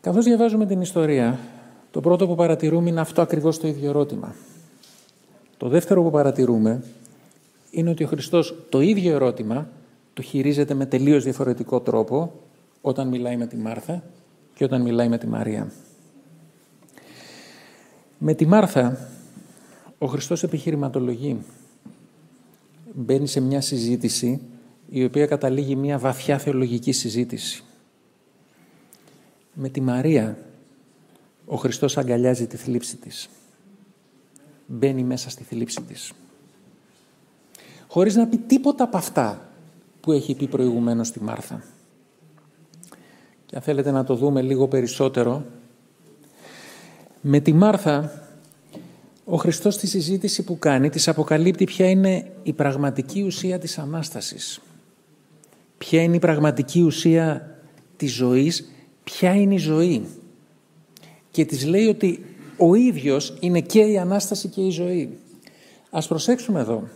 Καθώς 0.00 0.24
διαβάζουμε 0.24 0.66
την 0.66 0.80
ιστορία, 0.80 1.38
το 1.90 2.00
πρώτο 2.00 2.26
που 2.26 2.34
παρατηρούμε 2.34 2.88
είναι 2.88 3.00
αυτό 3.00 3.22
ακριβώς 3.22 3.58
το 3.58 3.66
ίδιο 3.66 3.88
ερώτημα. 3.88 4.34
Το 5.56 5.68
δεύτερο 5.68 6.02
που 6.02 6.10
παρατηρούμε 6.10 6.82
είναι 7.70 7.90
ότι 7.90 8.04
ο 8.04 8.06
Χριστός 8.06 8.54
το 8.68 8.80
ίδιο 8.80 9.14
ερώτημα 9.14 9.68
το 10.14 10.22
χειρίζεται 10.22 10.74
με 10.74 10.86
τελείως 10.86 11.24
διαφορετικό 11.24 11.80
τρόπο 11.80 12.32
όταν 12.80 13.08
μιλάει 13.08 13.36
με 13.36 13.46
τη 13.46 13.56
Μάρθα 13.56 14.02
και 14.54 14.64
όταν 14.64 14.82
μιλάει 14.82 15.08
με 15.08 15.18
τη 15.18 15.26
Μαρία. 15.26 15.72
Με 18.22 18.34
τη 18.34 18.46
Μάρθα 18.46 19.08
ο 19.98 20.06
Χριστός 20.06 20.42
επιχειρηματολογεί. 20.42 21.42
Μπαίνει 22.94 23.26
σε 23.26 23.40
μια 23.40 23.60
συζήτηση 23.60 24.40
η 24.90 25.04
οποία 25.04 25.26
καταλήγει 25.26 25.76
μια 25.76 25.98
βαθιά 25.98 26.38
θεολογική 26.38 26.92
συζήτηση. 26.92 27.64
Με 29.54 29.68
τη 29.68 29.80
Μαρία 29.80 30.38
ο 31.46 31.56
Χριστός 31.56 31.98
αγκαλιάζει 31.98 32.46
τη 32.46 32.56
θλίψη 32.56 32.96
της. 32.96 33.28
Μπαίνει 34.66 35.02
μέσα 35.02 35.30
στη 35.30 35.44
θλίψη 35.44 35.82
της. 35.82 36.12
Χωρίς 37.88 38.14
να 38.14 38.26
πει 38.26 38.36
τίποτα 38.36 38.84
από 38.84 38.96
αυτά 38.96 39.48
που 40.00 40.12
έχει 40.12 40.34
πει 40.34 40.46
προηγουμένως 40.46 41.08
στη 41.08 41.22
Μάρθα. 41.22 41.62
Και 43.46 43.56
αν 43.56 43.62
θέλετε 43.62 43.90
να 43.90 44.04
το 44.04 44.14
δούμε 44.14 44.42
λίγο 44.42 44.68
περισσότερο, 44.68 45.44
με 47.20 47.40
τη 47.40 47.52
Μάρθα 47.52 48.12
ο 49.24 49.36
Χριστός 49.36 49.74
στη 49.74 49.86
συζήτηση 49.86 50.42
που 50.42 50.58
κάνει 50.58 50.88
της 50.90 51.08
αποκαλύπτει 51.08 51.64
ποια 51.64 51.90
είναι 51.90 52.30
η 52.42 52.52
πραγματική 52.52 53.22
ουσία 53.22 53.58
της 53.58 53.78
Ανάστασης. 53.78 54.60
Ποια 55.78 56.02
είναι 56.02 56.16
η 56.16 56.18
πραγματική 56.18 56.80
ουσία 56.82 57.56
της 57.96 58.12
ζωής, 58.12 58.70
ποια 59.04 59.34
είναι 59.34 59.54
η 59.54 59.58
ζωή 59.58 60.06
και 61.30 61.44
της 61.44 61.66
λέει 61.66 61.86
ότι 61.86 62.24
ο 62.56 62.74
ίδιος 62.74 63.36
είναι 63.40 63.60
και 63.60 63.80
η 63.80 63.98
Ανάσταση 63.98 64.48
και 64.48 64.60
η 64.60 64.70
ζωή. 64.70 65.18
Ας 65.90 66.06
προσέξουμε 66.06 66.60
εδώ. 66.60 66.88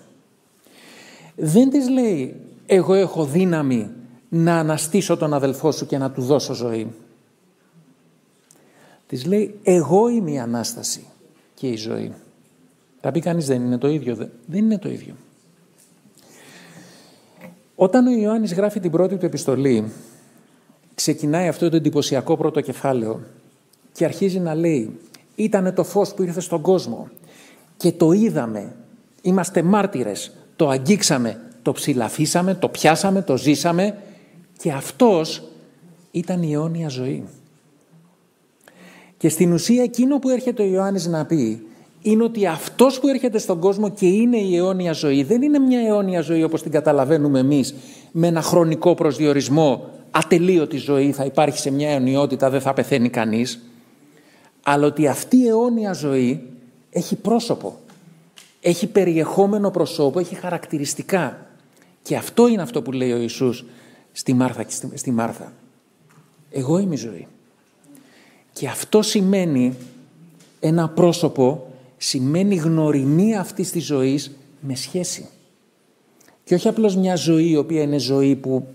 Δεν 1.36 1.70
της 1.70 1.88
λέει 1.88 2.36
εγώ 2.66 2.94
έχω 2.94 3.24
δύναμη 3.24 3.90
να 4.28 4.58
αναστήσω 4.58 5.16
τον 5.16 5.34
αδελφό 5.34 5.72
σου 5.72 5.86
και 5.86 5.98
να 5.98 6.10
του 6.10 6.22
δώσω 6.22 6.54
ζωή. 6.54 6.92
Της 9.06 9.26
λέει 9.26 9.58
εγώ 9.62 10.08
είμαι 10.08 10.30
η 10.30 10.38
Ανάσταση 10.38 11.04
και 11.54 11.68
η 11.68 11.76
ζωή. 11.76 12.12
Θα 13.00 13.12
πει 13.12 13.20
κανείς 13.20 13.46
δεν 13.46 13.64
είναι 13.64 13.78
το 13.78 13.88
ίδιο. 13.88 14.16
Δεν 14.46 14.64
είναι 14.64 14.78
το 14.78 14.90
ίδιο. 14.90 15.14
Όταν 17.74 18.06
ο 18.06 18.10
Ιωάννης 18.10 18.54
γράφει 18.54 18.80
την 18.80 18.90
πρώτη 18.90 19.16
του 19.16 19.26
επιστολή 19.26 19.92
ξεκινάει 20.94 21.48
αυτό 21.48 21.70
το 21.70 21.76
εντυπωσιακό 21.76 22.36
πρώτο 22.36 22.60
κεφάλαιο 22.60 23.20
και 23.92 24.04
αρχίζει 24.04 24.38
να 24.38 24.54
λέει 24.54 24.98
«Ήτανε 25.34 25.72
το 25.72 25.84
φως 25.84 26.14
που 26.14 26.22
ήρθε 26.22 26.40
στον 26.40 26.60
κόσμο 26.60 27.08
και 27.76 27.92
το 27.92 28.12
είδαμε, 28.12 28.76
είμαστε 29.22 29.62
μάρτυρες, 29.62 30.32
το 30.56 30.68
αγγίξαμε, 30.68 31.40
το 31.62 31.72
ψηλαφίσαμε, 31.72 32.54
το 32.54 32.68
πιάσαμε, 32.68 33.22
το 33.22 33.36
ζήσαμε 33.36 33.98
και 34.58 34.72
αυτός 34.72 35.42
ήταν 36.10 36.42
η 36.42 36.52
αιώνια 36.52 36.88
ζωή. 36.88 37.24
Και 39.24 39.30
στην 39.30 39.52
ουσία 39.52 39.82
εκείνο 39.82 40.18
που 40.18 40.28
έρχεται 40.28 40.62
ο 40.62 40.66
Ιωάννης 40.66 41.06
να 41.06 41.24
πει 41.24 41.66
είναι 42.02 42.22
ότι 42.22 42.46
αυτός 42.46 43.00
που 43.00 43.08
έρχεται 43.08 43.38
στον 43.38 43.58
κόσμο 43.58 43.90
και 43.90 44.06
είναι 44.06 44.36
η 44.36 44.56
αιώνια 44.56 44.92
ζωή 44.92 45.22
δεν 45.22 45.42
είναι 45.42 45.58
μια 45.58 45.80
αιώνια 45.80 46.20
ζωή 46.20 46.42
όπως 46.42 46.62
την 46.62 46.70
καταλαβαίνουμε 46.70 47.38
εμείς 47.38 47.74
με 48.12 48.26
ένα 48.26 48.42
χρονικό 48.42 48.94
προσδιορισμό 48.94 49.90
ατελείωτη 50.10 50.76
ζωή 50.76 51.12
θα 51.12 51.24
υπάρχει 51.24 51.58
σε 51.58 51.70
μια 51.70 51.90
αιωνιότητα 51.90 52.50
δεν 52.50 52.60
θα 52.60 52.72
πεθαίνει 52.72 53.08
κανείς 53.08 53.62
αλλά 54.62 54.86
ότι 54.86 55.06
αυτή 55.06 55.36
η 55.36 55.46
αιώνια 55.46 55.92
ζωή 55.92 56.42
έχει 56.90 57.16
πρόσωπο 57.16 57.78
έχει 58.60 58.86
περιεχόμενο 58.86 59.70
προσώπο, 59.70 60.18
έχει 60.18 60.34
χαρακτηριστικά 60.34 61.46
και 62.02 62.16
αυτό 62.16 62.48
είναι 62.48 62.62
αυτό 62.62 62.82
που 62.82 62.92
λέει 62.92 63.12
ο 63.12 63.18
Ιησούς 63.18 63.64
στη 64.12 64.34
Μάρθα. 64.34 64.64
Στη 64.94 65.10
Μάρθα. 65.10 65.52
Εγώ 66.50 66.78
είμαι 66.78 66.94
η 66.94 66.98
ζωή. 66.98 67.26
Και 68.54 68.68
αυτό 68.68 69.02
σημαίνει 69.02 69.76
ένα 70.60 70.88
πρόσωπο, 70.88 71.66
σημαίνει 71.96 72.54
γνωριμία 72.54 73.40
αυτής 73.40 73.70
της 73.70 73.84
ζωής 73.84 74.30
με 74.60 74.74
σχέση. 74.74 75.28
Και 76.44 76.54
όχι 76.54 76.68
απλώς 76.68 76.96
μια 76.96 77.16
ζωή 77.16 77.50
η 77.50 77.56
οποία 77.56 77.82
είναι 77.82 77.98
ζωή 77.98 78.36
που 78.36 78.66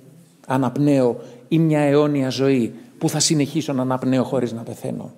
αναπνέω 0.48 1.22
ή 1.48 1.60
μια 1.60 1.80
αιώνια 1.80 2.30
ζωή 2.30 2.74
που 2.98 3.10
θα 3.10 3.20
συνεχίσω 3.20 3.74
να 3.74 3.82
αναπνέω 3.82 4.24
χωρίς 4.24 4.54
να 4.54 4.62
πεθαίνω. 4.62 5.14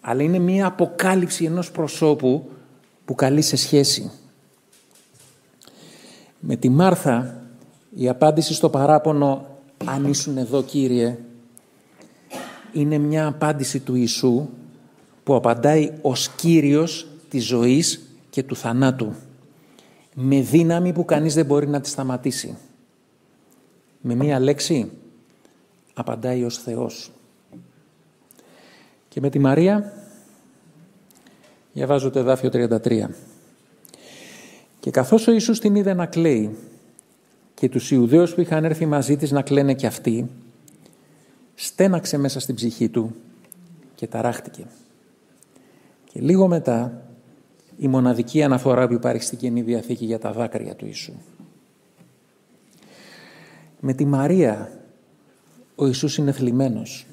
Αλλά 0.00 0.22
είναι 0.22 0.38
μια 0.38 0.66
αποκάλυψη 0.66 1.44
ενός 1.44 1.70
προσώπου 1.70 2.48
που 3.04 3.14
καλεί 3.14 3.42
σε 3.42 3.56
σχέση. 3.56 4.10
Με 6.40 6.56
τη 6.56 6.68
Μάρθα 6.68 7.40
η 7.94 8.08
απάντηση 8.08 8.54
στο 8.54 8.68
παράπονο 8.68 9.46
«Αν 9.84 10.04
ήσουν 10.04 10.36
εδώ 10.36 10.62
Κύριε» 10.62 11.18
είναι 12.72 12.98
μια 12.98 13.26
απάντηση 13.26 13.80
του 13.80 13.94
Ιησού 13.94 14.48
που 15.24 15.34
απαντάει 15.34 15.92
ως 16.02 16.28
Κύριος 16.28 17.06
της 17.28 17.44
ζωής 17.44 18.00
και 18.30 18.42
του 18.42 18.56
θανάτου 18.56 19.14
με 20.14 20.40
δύναμη 20.40 20.92
που 20.92 21.04
κανείς 21.04 21.34
δεν 21.34 21.46
μπορεί 21.46 21.68
να 21.68 21.80
τη 21.80 21.88
σταματήσει. 21.88 22.56
Με 24.00 24.14
μία 24.14 24.40
λέξη 24.40 24.90
απαντάει 25.94 26.44
ως 26.44 26.58
Θεός. 26.58 27.10
Και 29.08 29.20
με 29.20 29.30
τη 29.30 29.38
Μαρία 29.38 29.92
διαβάζω 31.72 32.10
το 32.10 32.18
εδάφιο 32.18 32.50
33. 32.52 33.08
Και 34.80 34.90
καθώς 34.90 35.26
ο 35.26 35.32
Ιησούς 35.32 35.58
την 35.58 35.74
είδε 35.74 35.94
να 35.94 36.06
κλαίει 36.06 36.56
και 37.54 37.68
τους 37.68 37.90
Ιουδαίους 37.90 38.34
που 38.34 38.40
είχαν 38.40 38.64
έρθει 38.64 38.86
μαζί 38.86 39.16
της 39.16 39.30
να 39.30 39.42
κλαίνε 39.42 39.74
κι 39.74 39.86
αυτοί, 39.86 40.30
στέναξε 41.56 42.18
μέσα 42.18 42.40
στην 42.40 42.54
ψυχή 42.54 42.88
του 42.88 43.14
και 43.94 44.06
ταράχτηκε. 44.06 44.66
Και 46.12 46.20
λίγο 46.20 46.48
μετά 46.48 47.02
η 47.78 47.88
μοναδική 47.88 48.42
αναφορά 48.42 48.86
που 48.86 48.92
υπάρχει 48.92 49.22
στην 49.22 49.38
Καινή 49.38 49.62
Διαθήκη 49.62 50.04
για 50.04 50.18
τα 50.18 50.32
δάκρυα 50.32 50.74
του 50.74 50.84
Ιησού. 50.86 51.12
Με 53.80 53.92
τη 53.92 54.04
Μαρία 54.04 54.70
ο 55.74 55.86
Ιησούς 55.86 56.16
είναι 56.16 56.32
θλιμμένος, 56.32 57.06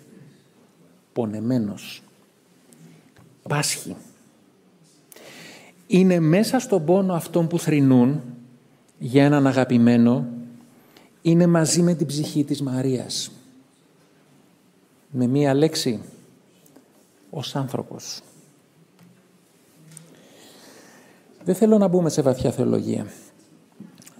πονεμένος, 1.13 2.03
πάσχει. 3.47 3.95
Είναι 5.87 6.19
μέσα 6.19 6.59
στον 6.59 6.85
πόνο 6.85 7.13
αυτών 7.13 7.47
που 7.47 7.59
θρηνούν 7.59 8.21
για 8.99 9.23
έναν 9.23 9.47
αγαπημένο, 9.47 10.27
είναι 11.21 11.47
μαζί 11.47 11.81
με 11.81 11.93
την 11.93 12.07
ψυχή 12.07 12.43
της 12.43 12.61
Μαρίας 12.61 13.31
με 15.15 15.27
μία 15.27 15.53
λέξη 15.53 16.01
ως 17.29 17.55
άνθρωπος. 17.55 18.21
Δεν 21.43 21.55
θέλω 21.55 21.77
να 21.77 21.87
μπούμε 21.87 22.09
σε 22.09 22.21
βαθιά 22.21 22.51
θεολογία, 22.51 23.05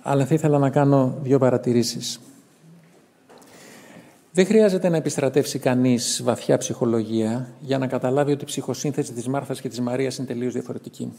αλλά 0.01 0.25
θα 0.25 0.33
ήθελα 0.33 0.57
να 0.57 0.69
κάνω 0.69 1.17
δύο 1.21 1.39
παρατηρήσεις. 1.39 2.19
Δεν 4.31 4.45
χρειάζεται 4.45 4.89
να 4.89 4.97
επιστρατεύσει 4.97 5.59
κανείς 5.59 6.21
βαθιά 6.23 6.57
ψυχολογία 6.57 7.53
για 7.59 7.77
να 7.77 7.87
καταλάβει 7.87 8.31
ότι 8.31 8.43
η 8.43 8.47
ψυχοσύνθεση 8.47 9.13
της 9.13 9.27
Μάρθας 9.27 9.61
και 9.61 9.69
της 9.69 9.79
Μαρίας 9.79 10.17
είναι 10.17 10.27
τελείως 10.27 10.53
διαφορετική. 10.53 11.13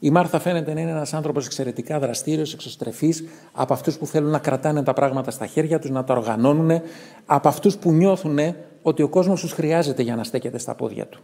Η 0.00 0.10
Μάρθα 0.10 0.38
φαίνεται 0.38 0.74
να 0.74 0.80
είναι 0.80 0.90
ένας 0.90 1.14
άνθρωπος 1.14 1.46
εξαιρετικά 1.46 1.98
δραστήριος, 1.98 2.52
εξωστρεφής, 2.54 3.24
από 3.52 3.72
αυτούς 3.72 3.98
που 3.98 4.06
θέλουν 4.06 4.30
να 4.30 4.38
κρατάνε 4.38 4.82
τα 4.82 4.92
πράγματα 4.92 5.30
στα 5.30 5.46
χέρια 5.46 5.78
τους, 5.78 5.90
να 5.90 6.04
τα 6.04 6.14
οργανώνουν, 6.14 6.80
από 7.26 7.48
αυτούς 7.48 7.76
που 7.76 7.92
νιώθουν 7.92 8.38
ότι 8.82 9.02
ο 9.02 9.08
κόσμος 9.08 9.40
τους 9.40 9.52
χρειάζεται 9.52 10.02
για 10.02 10.16
να 10.16 10.24
στέκεται 10.24 10.58
στα 10.58 10.74
πόδια 10.74 11.06
του. 11.06 11.20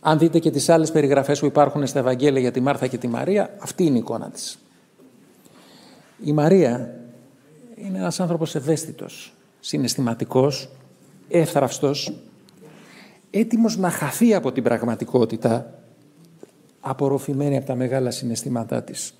Αν 0.00 0.18
δείτε 0.18 0.38
και 0.38 0.50
τις 0.50 0.68
άλλες 0.68 0.90
περιγραφές 0.90 1.40
που 1.40 1.46
υπάρχουν 1.46 1.86
στα 1.86 1.98
Ευαγγέλια 1.98 2.40
για 2.40 2.50
τη 2.50 2.60
Μάρθα 2.60 2.86
και 2.86 2.98
τη 2.98 3.08
Μαρία, 3.08 3.54
αυτή 3.58 3.84
είναι 3.84 3.96
η 3.96 3.98
εικόνα 3.98 4.30
της. 4.30 4.58
Η 6.24 6.32
Μαρία 6.32 6.94
είναι 7.74 7.98
ένας 7.98 8.20
άνθρωπος 8.20 8.54
ευαίσθητος, 8.54 9.34
συναισθηματικός, 9.60 10.70
εύθραυστος, 11.28 12.12
έτοιμος 13.30 13.76
να 13.76 13.90
χαθεί 13.90 14.34
από 14.34 14.52
την 14.52 14.62
πραγματικότητα 14.62 15.78
απορροφημένη 16.80 17.56
από 17.56 17.66
τα 17.66 17.74
μεγάλα 17.74 18.10
συναισθήματά 18.10 18.82
της. 18.82 19.12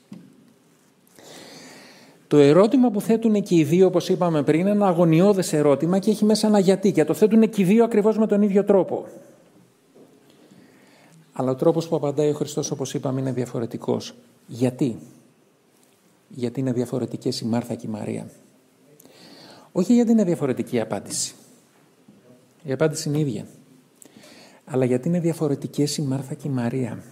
Το 2.28 2.36
ερώτημα 2.36 2.90
που 2.90 3.00
θέτουν 3.00 3.42
και 3.42 3.54
οι 3.54 3.64
δύο, 3.64 3.86
όπως 3.86 4.08
είπαμε 4.08 4.42
πριν, 4.42 4.60
είναι 4.60 4.70
ένα 4.70 4.86
αγωνιώδες 4.86 5.52
ερώτημα 5.52 5.98
και 5.98 6.10
έχει 6.10 6.24
μέσα 6.24 6.46
ένα 6.46 6.58
γιατί 6.58 6.92
και 6.92 7.04
το 7.04 7.14
θέτουν 7.14 7.50
και 7.50 7.62
οι 7.62 7.64
δύο 7.64 7.84
ακριβώς 7.84 8.18
με 8.18 8.26
τον 8.26 8.42
ίδιο 8.42 8.64
τρόπο. 8.64 9.06
Αλλά 11.32 11.50
ο 11.50 11.54
τρόπος 11.54 11.88
που 11.88 11.96
απαντάει 11.96 12.30
ο 12.30 12.32
Χριστός, 12.32 12.70
όπως 12.70 12.94
είπαμε, 12.94 13.20
είναι 13.20 13.32
διαφορετικός. 13.32 14.14
Γιατί; 14.46 14.98
Γιατί 16.28 16.60
είναι 16.60 16.72
διαφορετικές 16.72 17.40
η 17.40 17.46
Μάρθα 17.46 17.74
και 17.74 17.86
η 17.86 17.90
Μαρία. 17.90 18.30
Όχι 19.72 19.94
γιατί 19.94 20.10
είναι 20.10 20.24
διαφορετική 20.24 20.76
η 20.76 20.80
απάντηση. 20.80 21.34
Η 22.62 22.72
απάντηση 22.72 23.08
είναι 23.08 23.18
ίδια. 23.18 23.46
Αλλά 24.64 24.84
γιατί 24.84 25.08
είναι 25.08 25.20
διαφορετικές 25.20 25.96
η 25.96 26.02
Μάρθα 26.02 26.34
και 26.34 26.48
η 26.48 26.50
Μαρία. 26.50 27.02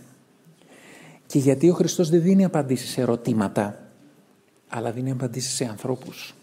Και 1.27 1.39
γιατί 1.39 1.71
ο 1.71 1.75
Χριστός 1.75 2.09
δεν 2.09 2.23
δίνει 2.23 2.45
απαντήσεις 2.45 2.91
σε 2.91 3.01
ερωτήματα, 3.01 3.79
αλλά 4.69 4.91
δίνει 4.91 5.11
απαντήσεις 5.11 5.55
σε 5.55 5.65
ανθρώπους. 5.65 6.35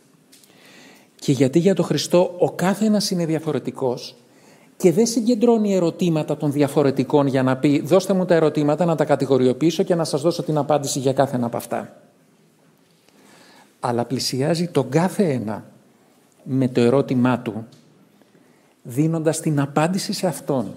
Και 1.16 1.32
γιατί 1.32 1.60
για 1.60 1.76
τον 1.76 1.86
Χριστό 1.86 2.36
ο 2.40 2.52
κάθε 2.52 2.86
ένας 2.86 3.12
είναι 3.12 3.26
διαφορετικός 3.26 4.16
και 4.78 4.92
δεν 4.92 5.06
συγκεντρώνει 5.06 5.74
ερωτήματα 5.74 6.38
των 6.38 6.52
διαφορετικών 6.52 7.28
για 7.28 7.44
να 7.44 7.58
πει 7.58 7.82
δώστε 7.82 8.14
μου 8.14 8.26
τα 8.26 8.36
ερωτήματα 8.36 8.86
να 8.86 8.96
τα 8.96 9.06
κατηγοριοποιήσω 9.06 9.84
και 9.84 9.96
να 9.96 10.04
σας 10.04 10.22
δώσω 10.22 10.44
την 10.44 10.58
απάντηση 10.58 11.00
για 11.00 11.14
κάθε 11.14 11.36
ένα 11.36 11.46
από 11.46 11.58
αυτά. 11.58 11.96
Αλλά 13.80 14.06
πλησιάζει 14.06 14.68
τον 14.68 14.90
κάθε 14.90 15.32
ένα 15.32 15.66
με 16.44 16.68
το 16.68 16.82
ερώτημά 16.82 17.40
του 17.40 17.68
δίνοντας 18.84 19.40
την 19.40 19.60
απάντηση 19.60 20.14
σε 20.14 20.28
αυτόν 20.28 20.76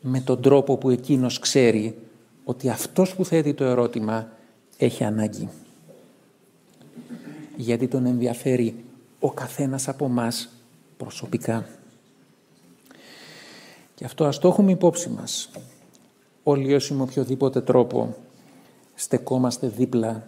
με 0.00 0.20
τον 0.20 0.42
τρόπο 0.42 0.76
που 0.76 0.90
εκείνος 0.90 1.38
ξέρει 1.38 1.98
ότι 2.48 2.68
αυτός 2.68 3.14
που 3.14 3.24
θέτει 3.24 3.54
το 3.54 3.64
ερώτημα 3.64 4.28
έχει 4.76 5.04
ανάγκη. 5.04 5.48
Γιατί 7.56 7.88
τον 7.88 8.06
ενδιαφέρει 8.06 8.84
ο 9.20 9.30
καθένας 9.30 9.88
από 9.88 10.08
μας 10.08 10.48
προσωπικά. 10.96 11.66
Και 13.94 14.04
αυτό 14.04 14.24
ας 14.24 14.38
το 14.38 14.48
έχουμε 14.48 14.70
υπόψη 14.70 15.08
μας. 15.08 15.50
Όλοι 16.42 16.74
όσοι 16.74 16.94
με 16.94 17.02
οποιοδήποτε 17.02 17.60
τρόπο 17.60 18.16
στεκόμαστε 18.94 19.68
δίπλα 19.68 20.24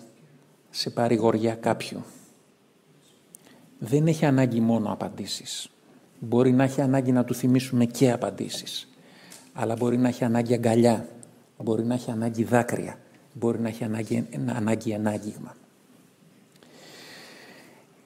σε 0.70 0.90
παρηγοριά 0.90 1.54
κάποιου. 1.54 2.02
Δεν 3.78 4.06
έχει 4.06 4.24
ανάγκη 4.24 4.60
μόνο 4.60 4.92
απαντήσεις. 4.92 5.70
Μπορεί 6.18 6.52
να 6.52 6.64
έχει 6.64 6.80
ανάγκη 6.80 7.12
να 7.12 7.24
του 7.24 7.34
θυμίσουμε 7.34 7.84
και 7.84 8.12
απαντήσεις. 8.12 8.88
Αλλά 9.52 9.76
μπορεί 9.76 9.98
να 9.98 10.08
έχει 10.08 10.24
ανάγκη 10.24 10.54
αγκαλιά 10.54 11.08
μπορεί 11.62 11.84
να 11.84 11.94
έχει 11.94 12.10
ανάγκη 12.10 12.44
δάκρυα, 12.44 12.98
μπορεί 13.32 13.60
να 13.60 13.68
έχει 13.68 13.84
ανάγκη, 13.84 14.26
ανάγκη 14.56 14.90
ένα 14.90 15.10
άγγιγμα. 15.10 15.54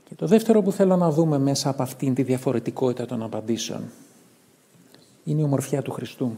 Και 0.08 0.14
το 0.14 0.26
δεύτερο 0.26 0.62
που 0.62 0.72
θέλω 0.72 0.96
να 0.96 1.10
δούμε 1.10 1.38
μέσα 1.38 1.68
από 1.68 1.82
αυτήν 1.82 2.14
τη 2.14 2.22
διαφορετικότητα 2.22 3.06
των 3.06 3.22
απαντήσεων 3.22 3.82
είναι 5.24 5.40
η 5.40 5.44
ομορφιά 5.44 5.82
του 5.82 5.92
Χριστού. 5.92 6.36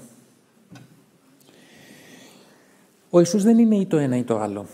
Ο 3.11 3.19
Ιησούς 3.19 3.43
δεν 3.43 3.59
είναι 3.59 3.77
ή 3.77 3.87
το 3.87 3.97
ένα 3.97 4.17
ή 4.17 4.23
το 4.23 4.39
άλλο. 4.39 4.67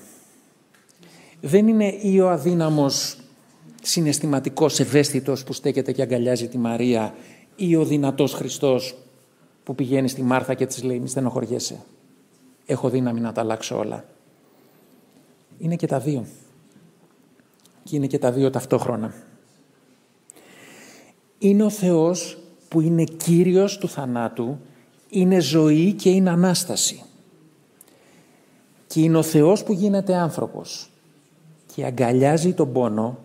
Δεν 1.40 1.68
είναι 1.68 1.88
ή 2.02 2.20
ο 2.20 2.30
αδύναμος 2.30 3.16
συναισθηματικός 3.82 4.80
ευαίσθητος 4.80 5.44
που 5.44 5.52
στέκεται 5.52 5.92
και 5.92 6.02
αγκαλιάζει 6.02 6.48
τη 6.48 6.58
Μαρία 6.58 7.14
ή 7.56 7.76
ο 7.76 7.84
δυνατός 7.84 8.32
Χριστός 8.32 8.94
που 9.64 9.74
πηγαίνει 9.74 10.08
στη 10.08 10.22
Μάρθα 10.22 10.54
και 10.54 10.66
της 10.66 10.82
λέει 10.82 10.98
μη 10.98 11.08
στενοχωριέσαι 11.08 11.80
έχω 12.72 12.88
δύναμη 12.88 13.20
να 13.20 13.32
τα 13.32 13.40
αλλάξω 13.40 13.78
όλα. 13.78 14.04
Είναι 15.58 15.76
και 15.76 15.86
τα 15.86 15.98
δύο. 15.98 16.26
και 17.82 17.96
είναι 17.96 18.06
και 18.06 18.18
τα 18.18 18.32
δύο 18.32 18.50
ταυτόχρονα. 18.50 19.14
Είναι 21.38 21.62
ο 21.62 21.70
Θεός 21.70 22.38
που 22.68 22.80
είναι 22.80 23.04
Κύριος 23.04 23.78
του 23.78 23.88
θανάτου, 23.88 24.58
είναι 25.08 25.40
ζωή 25.40 25.92
και 25.92 26.10
είναι 26.10 26.30
Ανάσταση. 26.30 27.02
Και 28.86 29.00
είναι 29.00 29.16
ο 29.16 29.22
Θεός 29.22 29.62
που 29.62 29.72
γίνεται 29.72 30.14
άνθρωπος 30.14 30.90
και 31.74 31.84
αγκαλιάζει 31.84 32.52
τον 32.52 32.72
πόνο 32.72 33.18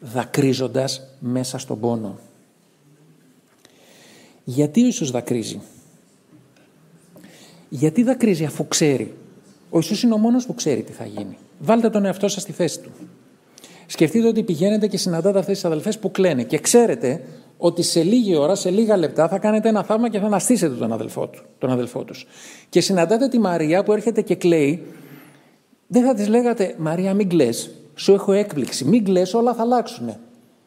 δακρύζοντας 0.00 1.02
μέσα 1.20 1.58
στον 1.58 1.80
πόνο. 1.80 2.18
Γιατί 4.44 4.82
ο 4.82 4.84
Ιησούς 4.84 5.10
δακρύζει; 5.10 5.60
Γιατί 7.74 8.02
δακρύζει 8.02 8.44
αφού 8.44 8.68
ξέρει. 8.68 9.14
Ο 9.70 9.76
Ιησούς 9.76 10.02
είναι 10.02 10.14
ο 10.14 10.16
μόνος 10.16 10.46
που 10.46 10.54
ξέρει 10.54 10.82
τι 10.82 10.92
θα 10.92 11.04
γίνει. 11.04 11.36
Βάλτε 11.58 11.90
τον 11.90 12.04
εαυτό 12.04 12.28
σας 12.28 12.42
στη 12.42 12.52
θέση 12.52 12.80
του. 12.80 12.90
Σκεφτείτε 13.86 14.26
ότι 14.26 14.42
πηγαίνετε 14.42 14.86
και 14.86 14.96
συναντάτε 14.96 15.38
αυτές 15.38 15.54
τις 15.54 15.64
αδελφές 15.64 15.98
που 15.98 16.10
κλαίνε 16.10 16.42
και 16.42 16.58
ξέρετε 16.58 17.24
ότι 17.56 17.82
σε 17.82 18.02
λίγη 18.02 18.36
ώρα, 18.36 18.54
σε 18.54 18.70
λίγα 18.70 18.96
λεπτά 18.96 19.28
θα 19.28 19.38
κάνετε 19.38 19.68
ένα 19.68 19.84
θαύμα 19.84 20.10
και 20.10 20.18
θα 20.18 20.26
αναστήσετε 20.26 20.74
τον 20.74 20.92
αδελφό, 20.92 21.28
του, 21.28 21.42
τον 21.58 21.70
αδελφό 21.70 22.04
τους. 22.04 22.26
Και 22.68 22.80
συναντάτε 22.80 23.28
τη 23.28 23.38
Μαρία 23.38 23.82
που 23.82 23.92
έρχεται 23.92 24.22
και 24.22 24.34
κλαίει. 24.34 24.82
Δεν 25.86 26.04
θα 26.04 26.14
της 26.14 26.28
λέγατε 26.28 26.74
«Μαρία 26.78 27.14
μην 27.14 27.28
κλαις, 27.28 27.70
σου 27.94 28.12
έχω 28.12 28.32
έκπληξη, 28.32 28.84
μην 28.84 29.04
κλαις 29.04 29.34
όλα 29.34 29.54
θα 29.54 29.62
αλλάξουν». 29.62 30.16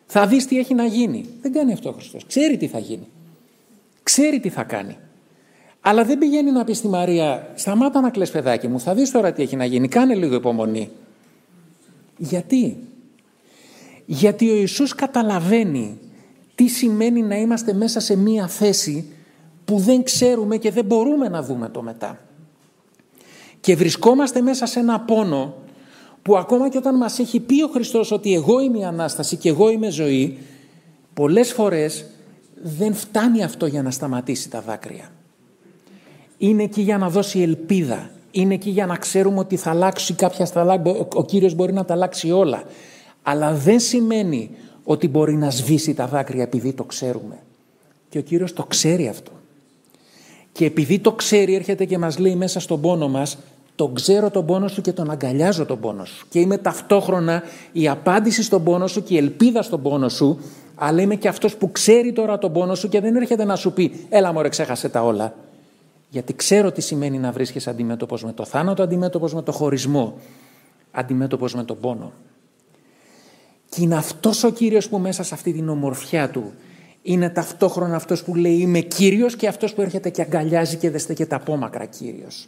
Θα 0.05 0.27
δεις 0.27 0.45
τι 0.45 0.57
έχει 0.57 0.73
να 0.73 0.85
γίνει. 0.85 1.25
Δεν 1.41 1.53
κάνει 1.53 1.73
αυτό 1.73 1.89
ο 1.89 1.91
Χριστός. 1.91 2.25
Ξέρει 2.25 2.57
τι 2.57 2.67
θα 2.67 2.79
γίνει. 2.79 3.07
Ξέρει 4.03 4.39
τι 4.39 4.49
θα 4.49 4.63
κάνει. 4.63 4.97
Αλλά 5.87 6.03
δεν 6.05 6.17
πηγαίνει 6.17 6.51
να 6.51 6.63
πεις 6.63 6.77
στη 6.77 6.87
Μαρία 6.87 7.51
«Σταμάτα 7.55 8.01
να 8.01 8.09
κλαις 8.09 8.31
παιδάκι 8.31 8.67
μου, 8.67 8.79
θα 8.79 8.93
δεις 8.93 9.11
τώρα 9.11 9.31
τι 9.31 9.41
έχει 9.41 9.55
να 9.55 9.65
γίνει, 9.65 9.87
κάνε 9.87 10.15
λίγο 10.15 10.35
υπομονή». 10.35 10.89
Γιατί; 12.17 12.77
Γιατί 14.05 14.49
ο 14.49 14.55
Ιησούς 14.55 14.95
καταλαβαίνει 14.95 15.99
τι 16.55 16.67
σημαίνει 16.67 17.21
να 17.21 17.35
είμαστε 17.35 17.73
μέσα 17.73 17.99
σε 17.99 18.15
μία 18.15 18.47
θέση 18.47 19.11
που 19.65 19.77
δεν 19.77 20.03
ξέρουμε 20.03 20.57
και 20.57 20.71
δεν 20.71 20.85
μπορούμε 20.85 21.29
να 21.29 21.43
δούμε 21.43 21.69
το 21.69 21.81
μετά. 21.81 22.19
Και 23.59 23.75
βρισκόμαστε 23.75 24.41
μέσα 24.41 24.65
σε 24.65 24.79
ένα 24.79 24.99
πόνο 24.99 25.53
που 26.21 26.37
ακόμα 26.37 26.69
και 26.69 26.77
όταν 26.77 26.97
μας 26.97 27.19
έχει 27.19 27.39
πει 27.39 27.63
ο 27.63 27.67
Χριστός 27.67 28.11
ότι 28.11 28.33
εγώ 28.33 28.59
είμαι 28.59 28.77
η 28.77 28.83
Ανάσταση 28.83 29.35
και 29.35 29.49
εγώ 29.49 29.69
είμαι 29.69 29.89
ζωή, 29.89 30.37
πολλές 31.13 31.53
φορές 31.53 32.05
δεν 32.61 32.93
φτάνει 32.93 33.43
αυτό 33.43 33.65
για 33.65 33.81
να 33.81 33.91
σταματήσει 33.91 34.49
τα 34.49 34.61
δάκρυα. 34.61 35.09
Είναι 36.37 36.63
εκεί 36.63 36.81
για 36.81 36.97
να 36.97 37.09
δώσει 37.09 37.41
ελπίδα. 37.41 38.09
Είναι 38.31 38.53
εκεί 38.53 38.69
για 38.69 38.85
να 38.85 38.95
ξέρουμε 38.95 39.39
ότι 39.39 39.55
θα 39.55 39.69
αλλάξει 39.69 40.13
κάποια 40.13 40.45
σταλά, 40.45 40.81
ο 41.13 41.25
Κύριος 41.25 41.53
μπορεί 41.53 41.73
να 41.73 41.85
τα 41.85 41.93
αλλάξει 41.93 42.31
όλα. 42.31 42.63
Αλλά 43.23 43.53
δεν 43.53 43.79
σημαίνει 43.79 44.49
ότι 44.83 45.07
μπορεί 45.07 45.35
να 45.35 45.49
σβήσει 45.49 45.93
τα 45.93 46.07
δάκρυα 46.07 46.43
επειδή 46.43 46.73
το 46.73 46.83
ξέρουμε. 46.83 47.37
Και 48.09 48.17
ο 48.17 48.21
Κύριος 48.21 48.53
το 48.53 48.63
ξέρει 48.63 49.07
αυτό. 49.07 49.31
Και 50.51 50.65
επειδή 50.65 50.99
το 50.99 51.11
ξέρει 51.11 51.55
έρχεται 51.55 51.85
και 51.85 51.97
μας 51.97 52.17
λέει 52.17 52.35
μέσα 52.35 52.59
στον 52.59 52.81
πόνο 52.81 53.07
μας 53.07 53.37
τον 53.75 53.93
ξέρω 53.93 54.29
τον 54.29 54.45
πόνο 54.45 54.67
σου 54.67 54.81
και 54.81 54.91
τον 54.91 55.11
αγκαλιάζω 55.11 55.65
τον 55.65 55.79
πόνο 55.79 56.05
σου. 56.05 56.25
Και 56.29 56.39
είμαι 56.39 56.57
ταυτόχρονα 56.57 57.43
η 57.71 57.87
απάντηση 57.87 58.43
στον 58.43 58.63
πόνο 58.63 58.87
σου 58.87 59.03
και 59.03 59.13
η 59.13 59.17
ελπίδα 59.17 59.61
στον 59.61 59.81
πόνο 59.81 60.09
σου 60.09 60.39
αλλά 60.75 61.01
είμαι 61.01 61.15
και 61.15 61.27
αυτός 61.27 61.55
που 61.55 61.71
ξέρει 61.71 62.13
τώρα 62.13 62.37
τον 62.37 62.53
πόνο 62.53 62.75
σου 62.75 62.89
και 62.89 63.01
δεν 63.01 63.15
έρχεται 63.15 63.45
να 63.45 63.55
σου 63.55 63.73
πει 63.73 64.05
έλα 64.09 64.33
μωρέ 64.33 64.49
ξέχασε 64.49 64.89
τα 64.89 65.03
όλα. 65.03 65.33
Γιατί 66.15 66.33
ξέρω 66.33 66.71
τι 66.71 66.81
σημαίνει 66.81 67.17
να 67.17 67.31
βρίσκεσαι 67.31 67.69
αντιμέτωπος 67.69 68.23
με 68.23 68.33
το 68.33 68.45
θάνατο, 68.45 68.83
αντιμέτωπος 68.83 69.33
με 69.33 69.41
το 69.41 69.51
χωρισμό, 69.51 70.17
αντιμέτωπος 70.91 71.55
με 71.55 71.63
τον 71.63 71.79
πόνο. 71.79 72.13
Και 73.69 73.81
είναι 73.81 73.95
αυτός 73.95 74.43
ο 74.43 74.49
Κύριος 74.49 74.89
που 74.89 74.97
μέσα 74.97 75.23
σε 75.23 75.33
αυτή 75.33 75.53
την 75.53 75.69
ομορφιά 75.69 76.29
του 76.29 76.53
είναι 77.01 77.29
ταυτόχρονα 77.29 77.95
αυτός 77.95 78.23
που 78.23 78.35
λέει 78.35 78.57
είμαι 78.57 78.79
Κύριος 78.79 79.35
και 79.35 79.47
αυτός 79.47 79.73
που 79.73 79.81
έρχεται 79.81 80.09
και 80.09 80.21
αγκαλιάζει 80.21 80.77
και 80.77 80.89
δεν 80.89 80.99
στέκεται 80.99 81.35
απόμακρα 81.35 81.85
Κύριος. 81.85 82.47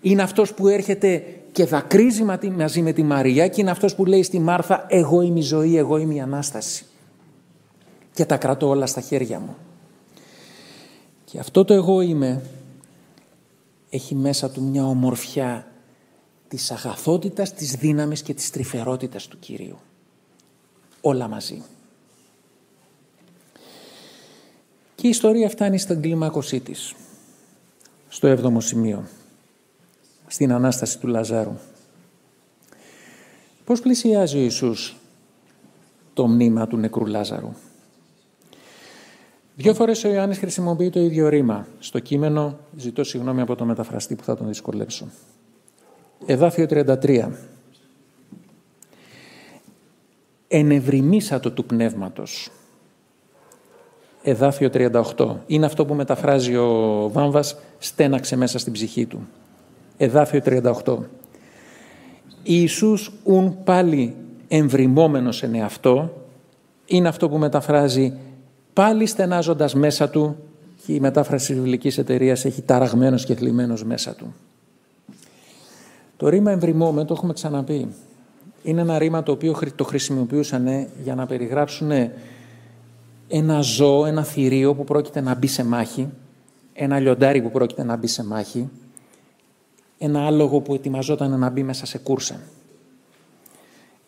Είναι 0.00 0.22
αυτός 0.22 0.54
που 0.54 0.68
έρχεται 0.68 1.24
και 1.52 1.64
δακρύζει 1.64 2.24
μαζί 2.56 2.82
με 2.82 2.92
τη 2.92 3.02
Μαρία 3.02 3.48
και 3.48 3.60
είναι 3.60 3.70
αυτός 3.70 3.94
που 3.94 4.04
λέει 4.04 4.22
στη 4.22 4.38
Μάρθα 4.38 4.86
εγώ 4.88 5.20
είμαι 5.20 5.38
η 5.38 5.42
ζωή, 5.42 5.76
εγώ 5.76 5.96
είμαι 5.96 6.14
η 6.14 6.20
Ανάσταση. 6.20 6.84
Και 8.14 8.24
τα 8.24 8.36
κρατώ 8.36 8.68
όλα 8.68 8.86
στα 8.86 9.00
χέρια 9.00 9.40
μου. 9.40 9.56
Και 11.24 11.38
αυτό 11.38 11.64
το 11.64 11.74
εγώ 11.74 12.00
είμαι 12.00 12.42
έχει 13.90 14.14
μέσα 14.14 14.50
του 14.50 14.62
μια 14.62 14.86
ομορφιά 14.86 15.66
της 16.48 16.70
αγαθότητας, 16.70 17.54
της 17.54 17.72
δύναμης 17.72 18.22
και 18.22 18.34
της 18.34 18.50
τρυφερότητας 18.50 19.26
του 19.26 19.38
Κυρίου 19.38 19.78
όλα 21.00 21.28
μαζί. 21.28 21.62
Και 24.94 25.06
η 25.06 25.10
ιστορία 25.10 25.48
φτάνει 25.48 25.78
στην 25.78 26.02
κλίμακωσή 26.02 26.60
της, 26.60 26.94
στο 28.08 28.26
έβδομο 28.26 28.60
σημείο, 28.60 29.04
στην 30.26 30.52
Ανάσταση 30.52 30.98
του 30.98 31.06
Λαζάρου. 31.06 31.58
Πώς 33.64 33.80
πλησιάζει 33.80 34.36
ο 34.36 34.40
Ιησούς 34.40 34.96
το 36.14 36.26
μνήμα 36.26 36.66
του 36.66 36.76
νεκρού 36.76 37.06
Λάζαρου; 37.06 37.52
Δύο 39.60 39.74
φορές 39.74 40.04
ο 40.04 40.08
Ιωάννης 40.08 40.38
χρησιμοποιεί 40.38 40.90
το 40.90 41.00
ίδιο 41.00 41.28
ρήμα. 41.28 41.66
Στο 41.78 41.98
κείμενο, 41.98 42.58
ζητώ 42.76 43.04
συγγνώμη 43.04 43.40
από 43.40 43.54
το 43.56 43.64
μεταφραστή 43.64 44.14
που 44.14 44.24
θα 44.24 44.36
τον 44.36 44.46
δυσκολέψω. 44.46 45.06
Εδάφιο 46.26 46.66
33 46.70 47.28
ενευρυμίσατο 50.48 51.50
του 51.50 51.64
πνεύματος. 51.64 52.50
Εδάφιο 54.22 54.70
38. 55.16 55.36
Είναι 55.46 55.66
αυτό 55.66 55.86
που 55.86 55.94
μεταφράζει 55.94 56.56
ο 56.56 57.08
Βάμβας, 57.12 57.56
στέναξε 57.78 58.36
μέσα 58.36 58.58
στην 58.58 58.72
ψυχή 58.72 59.06
του. 59.06 59.28
Εδάφιο 59.96 60.40
38. 60.84 60.96
Ιησούς 62.42 63.12
ουν 63.24 63.56
πάλι 63.64 64.14
εμβριμόμενος 64.48 65.42
εν 65.42 65.54
εαυτό, 65.54 66.12
είναι 66.86 67.08
αυτό 67.08 67.28
που 67.28 67.38
μεταφράζει 67.38 68.14
πάλι 68.80 69.06
στενάζοντας 69.06 69.74
μέσα 69.74 70.08
του 70.08 70.36
και 70.86 70.92
η 70.92 71.00
μετάφραση 71.00 71.46
της 71.46 71.54
βιβλικής 71.54 71.98
εταιρείας 71.98 72.44
έχει 72.44 72.62
ταραγμένος 72.62 73.24
και 73.24 73.34
θλιμμένος 73.34 73.84
μέσα 73.84 74.14
του. 74.14 74.34
Το 76.16 76.28
ρήμα 76.28 76.50
εμβριμόμενο 76.50 77.06
το 77.06 77.14
έχουμε 77.14 77.32
ξαναπεί 77.32 77.88
είναι 78.62 78.80
ένα 78.80 78.98
ρήμα 78.98 79.22
το 79.22 79.32
οποίο 79.32 79.58
το 79.76 79.84
χρησιμοποιούσαν 79.84 80.86
για 81.02 81.14
να 81.14 81.26
περιγράψουν 81.26 81.90
ένα 83.28 83.60
ζώο, 83.60 84.06
ένα 84.06 84.24
θηρίο 84.24 84.74
που 84.74 84.84
πρόκειται 84.84 85.20
να 85.20 85.34
μπει 85.34 85.46
σε 85.46 85.64
μάχη, 85.64 86.08
ένα 86.72 87.00
λιοντάρι 87.00 87.42
που 87.42 87.50
πρόκειται 87.50 87.84
να 87.84 87.96
μπει 87.96 88.06
σε 88.06 88.24
μάχη, 88.24 88.68
ένα 89.98 90.26
άλογο 90.26 90.60
που 90.60 90.74
ετοιμαζόταν 90.74 91.38
να 91.38 91.50
μπει 91.50 91.62
μέσα 91.62 91.86
σε 91.86 91.98
κούρσα. 91.98 92.40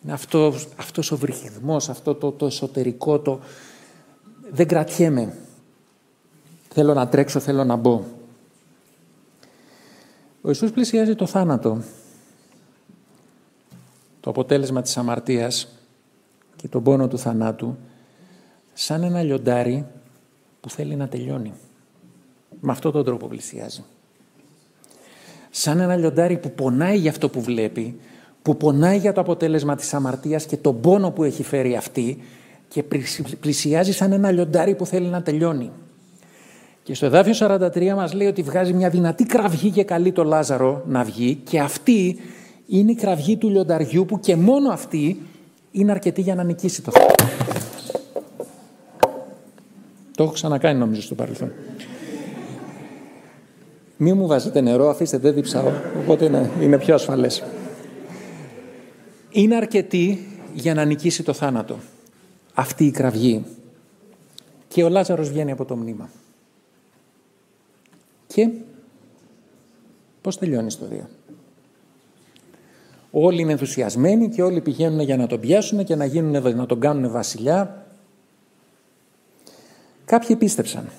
Είναι 0.03 0.13
αυτός, 0.13 0.67
αυτός 0.75 1.11
ο 1.11 1.17
βρυχιδμός, 1.17 1.89
αυτό 1.89 2.15
το, 2.15 2.31
το 2.31 2.45
εσωτερικό, 2.45 3.19
το 3.19 3.39
δεν 4.53 4.67
κρατιέμαι. 4.67 5.37
Θέλω 6.69 6.93
να 6.93 7.07
τρέξω, 7.07 7.39
θέλω 7.39 7.63
να 7.63 7.75
μπω. 7.75 8.03
Ο 10.41 10.47
Ιησούς 10.47 10.71
πλησιάζει 10.71 11.15
το 11.15 11.25
θάνατο 11.25 11.81
το 14.19 14.29
αποτέλεσμα 14.29 14.81
της 14.81 14.97
αμαρτίας 14.97 15.67
και 16.55 16.67
τον 16.67 16.83
πόνο 16.83 17.07
του 17.07 17.17
θανάτου 17.17 17.77
σαν 18.73 19.03
ένα 19.03 19.23
λιοντάρι 19.23 19.85
που 20.61 20.69
θέλει 20.69 20.95
να 20.95 21.07
τελειώνει. 21.07 21.53
Με 22.59 22.71
αυτόν 22.71 22.91
τον 22.91 23.05
τρόπο 23.05 23.27
πλησιάζει. 23.27 23.83
Σαν 25.49 25.79
ένα 25.79 25.95
λιοντάρι 25.95 26.37
που 26.37 26.51
πονάει 26.51 26.97
για 26.97 27.11
αυτό 27.11 27.29
που 27.29 27.41
βλέπει, 27.41 27.99
που 28.41 28.57
πονάει 28.57 28.97
για 28.97 29.13
το 29.13 29.21
αποτέλεσμα 29.21 29.75
της 29.75 29.93
αμαρτίας 29.93 30.45
και 30.45 30.57
τον 30.57 30.81
πόνο 30.81 31.11
που 31.11 31.23
έχει 31.23 31.43
φέρει 31.43 31.75
αυτή 31.75 32.23
και 32.73 32.83
πλησιάζει 33.39 33.91
σαν 33.91 34.11
ένα 34.11 34.31
λιοντάρι 34.31 34.75
που 34.75 34.85
θέλει 34.85 35.07
να 35.07 35.21
τελειώνει. 35.21 35.71
Και 36.83 36.93
στο 36.93 37.05
εδάφιο 37.05 37.33
43 37.39 37.93
μας 37.95 38.13
λέει 38.13 38.27
ότι 38.27 38.41
βγάζει 38.41 38.73
μια 38.73 38.89
δυνατή 38.89 39.23
κραυγή 39.23 39.69
και 39.69 39.83
καλεί 39.83 40.11
το 40.11 40.23
Λάζαρο 40.23 40.83
να 40.87 41.03
βγει 41.03 41.35
και 41.35 41.59
αυτή 41.59 42.19
είναι 42.67 42.91
η 42.91 42.95
κραυγή 42.95 43.37
του 43.37 43.49
λιονταριού 43.49 44.05
που 44.05 44.19
και 44.19 44.35
μόνο 44.35 44.71
αυτή 44.71 45.21
είναι 45.71 45.91
αρκετή 45.91 46.21
για 46.21 46.35
να 46.35 46.43
νικήσει 46.43 46.81
το 46.81 46.91
θέμα. 46.91 47.05
Το 50.15 50.23
έχω 50.23 50.31
ξανακάνει 50.31 50.79
νομίζω 50.79 51.01
στο 51.01 51.15
παρελθόν. 51.15 51.51
Μη 53.97 54.13
μου 54.13 54.27
βάζετε 54.27 54.61
νερό, 54.61 54.89
αφήστε, 54.89 55.17
δεν 55.17 55.33
διψάω, 55.33 55.71
οπότε 56.01 56.25
είναι, 56.25 56.49
είναι 56.61 56.77
πιο 56.77 56.93
ασφαλές. 56.93 57.43
Είναι 59.31 59.55
αρκετή 59.55 60.27
για 60.53 60.73
να 60.73 60.85
νικήσει 60.85 61.23
το 61.23 61.33
θάνατο. 61.33 61.77
Αυτή 62.53 62.85
η 62.85 62.91
κραυγή. 62.91 63.45
Και 64.67 64.83
ο 64.83 64.89
Λάζαρος 64.89 65.29
βγαίνει 65.29 65.51
από 65.51 65.65
το 65.65 65.75
μνήμα. 65.75 66.09
Και 68.27 68.49
πώς 70.21 70.37
τελειώνει 70.37 70.63
η 70.63 70.67
ιστορία. 70.67 71.09
Όλοι 73.11 73.41
είναι 73.41 73.51
ενθουσιασμένοι 73.51 74.29
και 74.29 74.43
όλοι 74.43 74.61
πηγαίνουν 74.61 74.99
για 74.99 75.17
να 75.17 75.27
τον 75.27 75.39
πιάσουν 75.39 75.83
και 75.83 75.95
να, 75.95 76.05
γίνουν, 76.05 76.55
να 76.55 76.65
τον 76.65 76.79
κάνουν 76.79 77.11
βασιλιά. 77.11 77.85
Κάποιοι 80.05 80.35
πίστεψαν. 80.35 80.89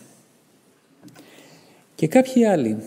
Και 1.94 2.08
κάποιοι 2.08 2.44
άλλοι, 2.44 2.82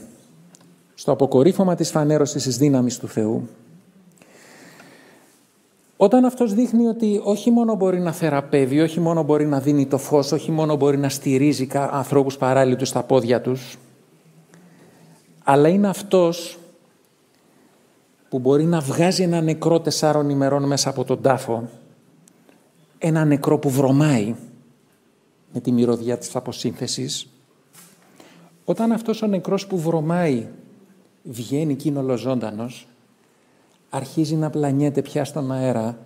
στο 0.95 1.11
αποκορύφωμα 1.11 1.75
της 1.75 1.89
φανέρωσης 1.89 2.43
της 2.43 2.57
δύναμης 2.57 2.97
του 2.97 3.07
Θεού, 3.07 3.47
όταν 5.97 6.25
αυτός 6.25 6.53
δείχνει 6.53 6.87
ότι 6.87 7.21
όχι 7.23 7.51
μόνο 7.51 7.75
μπορεί 7.75 7.99
να 7.99 8.11
θεραπεύει, 8.11 8.79
όχι 8.79 8.99
μόνο 8.99 9.23
μπορεί 9.23 9.45
να 9.45 9.59
δίνει 9.59 9.85
το 9.85 9.97
φως, 9.97 10.31
όχι 10.31 10.51
μόνο 10.51 10.75
μπορεί 10.75 10.97
να 10.97 11.09
στηρίζει 11.09 11.67
ανθρώπους 11.73 12.37
παράλληλους 12.37 12.87
στα 12.87 13.03
πόδια 13.03 13.41
τους, 13.41 13.77
αλλά 15.43 15.67
είναι 15.67 15.87
αυτός 15.87 16.57
που 18.29 18.39
μπορεί 18.39 18.63
να 18.63 18.79
βγάζει 18.79 19.23
ένα 19.23 19.41
νεκρό 19.41 19.79
τεσσάρων 19.79 20.29
ημερών 20.29 20.63
μέσα 20.63 20.89
από 20.89 21.03
τον 21.03 21.21
τάφο, 21.21 21.69
ένα 22.97 23.25
νεκρό 23.25 23.57
που 23.57 23.69
βρωμάει 23.69 24.35
με 25.53 25.59
τη 25.59 25.71
μυρωδιά 25.71 26.17
της 26.17 26.35
αποσύνθεσης, 26.35 27.27
όταν 28.65 28.91
αυτός 28.91 29.21
ο 29.21 29.27
νεκρός 29.27 29.67
που 29.67 29.79
βρωμάει 29.79 30.47
βγαίνει 31.23 31.73
εκείνο 31.73 32.17
ζωντανός, 32.17 32.87
αρχίζει 33.97 34.35
να 34.35 34.49
πλανιέται 34.49 35.01
πια 35.01 35.25
στον 35.25 35.51
αέρα 35.51 35.97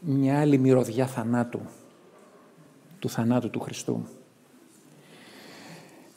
μια 0.00 0.40
άλλη 0.40 0.58
μυρωδιά 0.58 1.06
θανάτου, 1.06 1.60
του 2.98 3.08
θανάτου 3.08 3.50
του 3.50 3.60
Χριστού. 3.60 4.06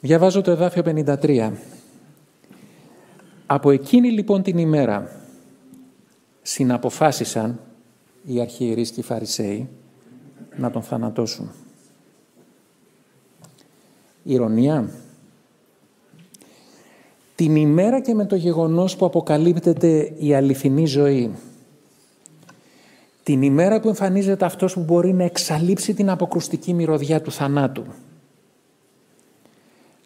Διαβάζω 0.00 0.40
το 0.40 0.50
εδάφιο 0.50 0.82
53. 0.86 1.52
Από 3.46 3.70
εκείνη 3.70 4.10
λοιπόν 4.10 4.42
την 4.42 4.58
ημέρα 4.58 5.10
συναποφάσισαν 6.42 7.60
οι 8.24 8.40
αρχιερείς 8.40 8.90
και 8.90 9.00
οι 9.00 9.02
Φαρισαίοι 9.02 9.68
να 10.56 10.70
τον 10.70 10.82
θανατώσουν. 10.82 11.50
Ηρωνία. 14.22 14.90
Την 17.36 17.56
ημέρα 17.56 18.00
και 18.00 18.14
με 18.14 18.26
το 18.26 18.36
γεγονός 18.36 18.96
που 18.96 19.04
αποκαλύπτεται 19.06 20.12
η 20.18 20.34
αληθινή 20.34 20.86
ζωή. 20.86 21.34
Την 23.22 23.42
ημέρα 23.42 23.80
που 23.80 23.88
εμφανίζεται 23.88 24.44
αυτός 24.44 24.74
που 24.74 24.80
μπορεί 24.80 25.12
να 25.12 25.24
εξαλείψει 25.24 25.94
την 25.94 26.10
αποκρουστική 26.10 26.74
μυρωδιά 26.74 27.22
του 27.22 27.32
θανάτου. 27.32 27.84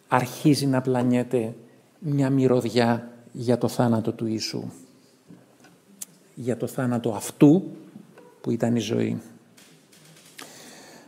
Αρχίζει 0.07 0.65
να 0.65 0.81
πλανιέται 0.81 1.55
μια 1.99 2.29
μυρωδιά 2.29 3.11
για 3.31 3.57
το 3.57 3.67
θάνατο 3.67 4.11
του 4.11 4.25
Ιησού. 4.25 4.63
Για 6.35 6.57
το 6.57 6.67
θάνατο 6.67 7.09
αυτού 7.09 7.63
που 8.41 8.51
ήταν 8.51 8.75
η 8.75 8.79
ζωή. 8.79 9.21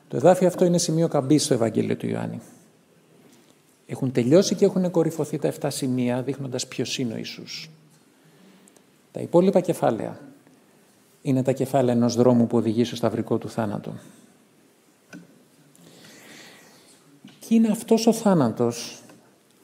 Το 0.07 0.17
εδάφιο 0.17 0.47
αυτό 0.47 0.65
είναι 0.65 0.77
σημείο 0.77 1.07
καμπής 1.07 1.43
στο 1.43 1.53
Ευαγγέλιο 1.53 1.95
του 1.97 2.07
Ιωάννη. 2.07 2.41
Έχουν 3.85 4.11
τελειώσει 4.11 4.55
και 4.55 4.65
έχουν 4.65 4.91
κορυφωθεί 4.91 5.37
τα 5.37 5.53
7 5.61 5.67
σημεία 5.71 6.21
δείχνοντας 6.21 6.67
ποιος 6.67 6.97
είναι 6.97 7.13
ο 7.13 7.17
Ιησούς. 7.17 7.69
Τα 9.11 9.21
υπόλοιπα 9.21 9.59
κεφάλαια 9.59 10.19
είναι 11.21 11.43
τα 11.43 11.51
κεφάλαια 11.51 11.93
ενός 11.93 12.15
δρόμου 12.15 12.47
που 12.47 12.57
οδηγεί 12.57 12.83
στο 12.83 12.95
σταυρικό 12.95 13.37
του 13.37 13.49
θάνατο. 13.49 13.93
Και 17.39 17.55
είναι 17.55 17.67
αυτός 17.67 18.07
ο 18.07 18.13
θάνατος 18.13 19.01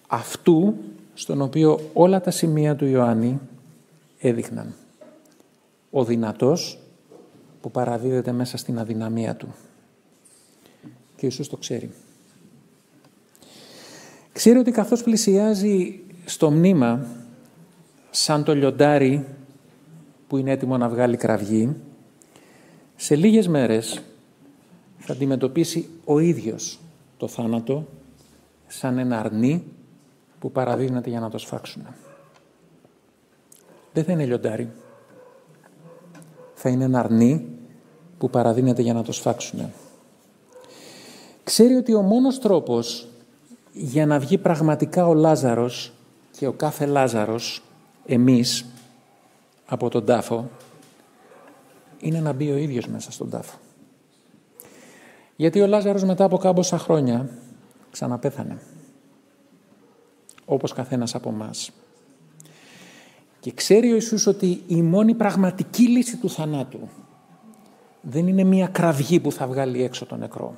αυτού 0.08 0.76
στον 1.14 1.42
οποίο 1.42 1.90
όλα 1.94 2.22
τα 2.22 2.32
σημεία 2.32 2.76
του 2.76 2.86
Ιωάννη 2.86 3.40
έδειχναν. 4.20 4.74
Ο 5.92 6.04
δυνατός 6.04 6.80
που 7.62 7.72
παραδίδεται 7.72 8.32
μέσα 8.32 8.58
στην 8.58 8.80
αδυναμία 8.80 9.36
του. 9.36 9.48
Και 11.16 11.26
ο 11.26 11.28
Ιησούς 11.28 11.48
το 11.48 11.58
ξέρει. 11.58 11.92
Ξέρει 14.40 14.58
ότι 14.58 14.72
καθώς 14.72 15.04
πλησιάζει 15.04 16.00
στο 16.26 16.52
μνήμα 16.52 17.06
σαν 18.10 18.44
το 18.44 18.56
λιοντάρι 18.56 19.26
που 20.28 20.38
είναι 20.38 20.52
έτοιμο 20.52 20.78
να 20.78 20.90
βγάλει 20.90 21.18
κραυγή, 21.18 21.76
σε 22.96 23.16
λίγες 23.16 23.48
μέρες 23.48 24.02
θα 24.98 25.14
αντιμετωπίσει 25.14 25.90
ο 26.06 26.20
ίδιος 26.20 26.80
το 27.18 27.28
θάνατο 27.28 27.88
σαν 28.68 28.98
ένα 28.98 29.20
αρνί 29.20 29.64
που 30.40 30.52
παραδίνεται 30.52 31.10
για 31.10 31.20
να 31.20 31.30
το 31.30 31.38
σφάξουν. 31.38 31.88
Δεν 33.94 34.04
θα 34.04 34.12
είναι 34.12 34.26
λιοντάρι. 34.26 34.70
Θα 36.54 36.70
είναι 36.70 36.84
ένα 36.84 37.00
αρνί 37.00 37.46
που 38.18 38.30
παραδίνεται 38.30 38.82
για 38.82 38.94
να 38.94 39.04
το 39.04 39.12
σφάξουν. 39.12 39.72
Ξέρει 41.44 41.74
ότι 41.74 41.94
ο 41.94 42.02
μόνος 42.02 42.40
τρόπος 42.40 43.09
για 43.82 44.06
να 44.06 44.20
βγει 44.20 44.38
πραγματικά 44.38 45.08
ο 45.08 45.14
Λάζαρος 45.14 45.94
και 46.32 46.48
ο 46.48 46.52
κάθε 46.52 46.86
Λάζαρος, 46.86 47.64
εμείς, 48.06 48.66
από 49.66 49.90
τον 49.90 50.06
τάφο, 50.06 50.50
είναι 52.00 52.20
να 52.20 52.34
μπει 52.34 52.52
ο 52.52 52.58
ίδιος 52.58 52.88
μέσα 52.88 53.12
στον 53.12 53.30
τάφο. 53.30 53.58
Γιατί 55.36 55.62
ο 55.62 55.68
Λάζαρος 55.68 56.04
μετά 56.04 56.24
από 56.24 56.38
κάμποσα 56.38 56.78
χρόνια 56.78 57.30
ξαναπέθανε 57.92 58.58
όπως 60.46 60.74
καθένας 60.74 61.16
από 61.16 61.32
μας. 61.32 61.72
Και 63.40 63.52
ξέρει 63.52 63.92
ο 63.92 63.94
Ιησούς 63.94 64.28
ότι 64.28 64.64
η 64.68 64.82
μόνη 64.82 65.14
πραγματική 65.14 65.88
λύση 65.88 66.18
του 66.18 66.30
θανάτου 66.30 66.90
δεν 68.02 68.28
είναι 68.28 68.44
μία 68.44 68.68
κραυγή 68.68 69.20
που 69.20 69.32
θα 69.32 69.48
βγάλει 69.48 69.84
έξω 69.84 70.06
τον 70.06 70.20
νεκρό. 70.20 70.56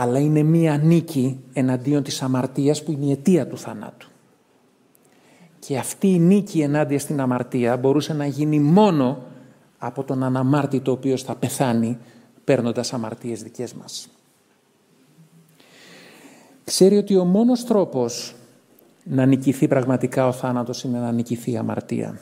Αλλά 0.00 0.18
είναι 0.18 0.42
μία 0.42 0.76
νίκη 0.76 1.40
εναντίον 1.52 2.02
της 2.02 2.22
αμαρτίας 2.22 2.82
που 2.82 2.92
είναι 2.92 3.04
η 3.04 3.10
αιτία 3.10 3.46
του 3.46 3.58
θανάτου. 3.58 4.08
Και 5.58 5.78
αυτή 5.78 6.08
η 6.08 6.18
νίκη 6.18 6.60
ενάντια 6.60 6.98
στην 6.98 7.20
αμαρτία 7.20 7.76
μπορούσε 7.76 8.12
να 8.12 8.26
γίνει 8.26 8.60
μόνο 8.60 9.22
από 9.78 10.04
τον 10.04 10.22
αναμάρτητο 10.22 10.90
ο 10.90 10.94
οποίος 10.94 11.22
θα 11.22 11.34
πεθάνει 11.34 11.98
παίρνοντας 12.44 12.92
αμαρτίες 12.92 13.42
δικές 13.42 13.74
μας 13.74 14.08
ξέρει 16.68 16.96
ότι 16.96 17.16
ο 17.16 17.24
μόνος 17.24 17.64
τρόπος 17.64 18.34
να 19.04 19.26
νικηθεί 19.26 19.68
πραγματικά 19.68 20.26
ο 20.26 20.32
θάνατος 20.32 20.82
είναι 20.82 20.98
να 20.98 21.12
νικηθεί 21.12 21.50
η 21.50 21.56
αμαρτία. 21.56 22.18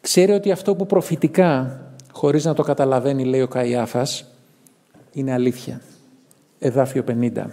Ξέρει 0.00 0.32
ότι 0.32 0.50
αυτό 0.50 0.74
που 0.74 0.86
προφητικά, 0.86 1.80
χωρίς 2.12 2.44
να 2.44 2.54
το 2.54 2.62
καταλαβαίνει, 2.62 3.24
λέει 3.24 3.40
ο 3.40 3.48
Καϊάφας, 3.48 4.24
είναι 5.12 5.32
αλήθεια. 5.32 5.80
Εδάφιο 6.58 7.04
50. 7.08 7.46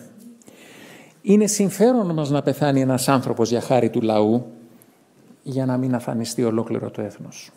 Είναι 1.21 1.47
συμφέρον 1.47 2.13
μας 2.13 2.29
να 2.29 2.41
πεθάνει 2.41 2.81
ένας 2.81 3.07
άνθρωπος 3.07 3.49
για 3.49 3.61
χάρη 3.61 3.89
του 3.89 4.01
λαού, 4.01 4.45
για 5.43 5.65
να 5.65 5.77
μην 5.77 5.95
αφανιστεί 5.95 6.43
ολόκληρο 6.43 6.89
το 6.91 7.01
έθνος. 7.01 7.51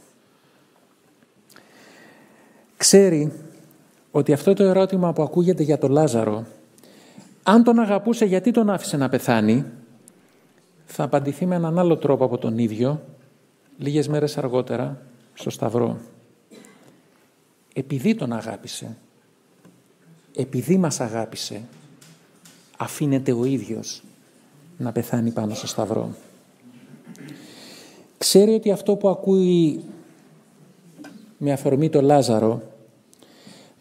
Ξέρει 2.76 3.32
ότι 4.10 4.32
αυτό 4.32 4.54
το 4.54 4.64
ερώτημα 4.64 5.12
που 5.12 5.22
ακούγεται 5.22 5.62
για 5.62 5.78
τον 5.78 5.90
Λάζαρο 5.90 6.46
αν 7.42 7.64
τον 7.64 7.78
αγαπούσε 7.78 8.24
γιατί 8.24 8.50
τον 8.50 8.70
άφησε 8.70 8.96
να 8.96 9.08
πεθάνει, 9.08 9.64
θα 10.86 11.04
απαντηθεί 11.04 11.46
με 11.46 11.54
έναν 11.54 11.78
άλλο 11.78 11.96
τρόπο 11.96 12.24
από 12.24 12.38
τον 12.38 12.58
ίδιο, 12.58 13.02
λίγες 13.78 14.08
μέρες 14.08 14.38
αργότερα, 14.38 15.02
στο 15.34 15.50
Σταυρό. 15.50 15.98
Επειδή 17.74 18.14
τον 18.14 18.32
αγάπησε, 18.32 18.96
επειδή 20.34 20.76
μας 20.76 21.00
αγάπησε, 21.00 21.62
αφήνεται 22.76 23.32
ο 23.32 23.44
ίδιος 23.44 24.02
να 24.76 24.92
πεθάνει 24.92 25.30
πάνω 25.30 25.54
στο 25.54 25.66
Σταυρό. 25.66 26.14
Ξέρει 28.18 28.54
ότι 28.54 28.70
αυτό 28.70 28.96
που 28.96 29.08
ακούει 29.08 29.84
με 31.38 31.52
αφορμή 31.52 31.88
το 31.88 32.00
Λάζαρο, 32.00 32.62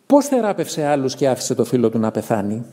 πώς 0.06 0.26
θεράπευσε 0.26 0.86
άλλους 0.86 1.16
και 1.16 1.28
άφησε 1.28 1.56
το 1.56 1.66
φίλο 1.66 1.90
του 1.90 2.00
να 2.00 2.12
πεθάνει, 2.12 2.64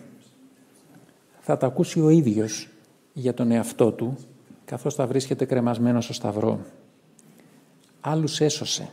θα 1.41 1.57
τα 1.57 1.67
ακούσει 1.67 2.01
ο 2.01 2.09
ίδιος 2.09 2.69
για 3.13 3.35
τον 3.35 3.51
εαυτό 3.51 3.93
του, 3.93 4.17
καθώς 4.65 4.95
θα 4.95 5.07
βρίσκεται 5.07 5.45
κρεμασμένο 5.45 6.01
στο 6.01 6.13
σταυρό. 6.13 6.61
Άλλους 8.01 8.41
έσωσε. 8.41 8.89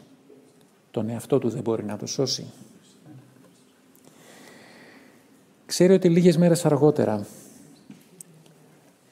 Τον 0.91 1.10
εαυτό 1.10 1.39
του 1.39 1.50
δεν 1.50 1.62
μπορεί 1.62 1.84
να 1.84 1.98
το 1.98 2.06
σώσει. 2.06 2.46
Ξέρει 5.74 5.94
ότι 5.94 6.10
λίγες 6.10 6.38
μέρες 6.38 6.66
αργότερα 6.66 7.26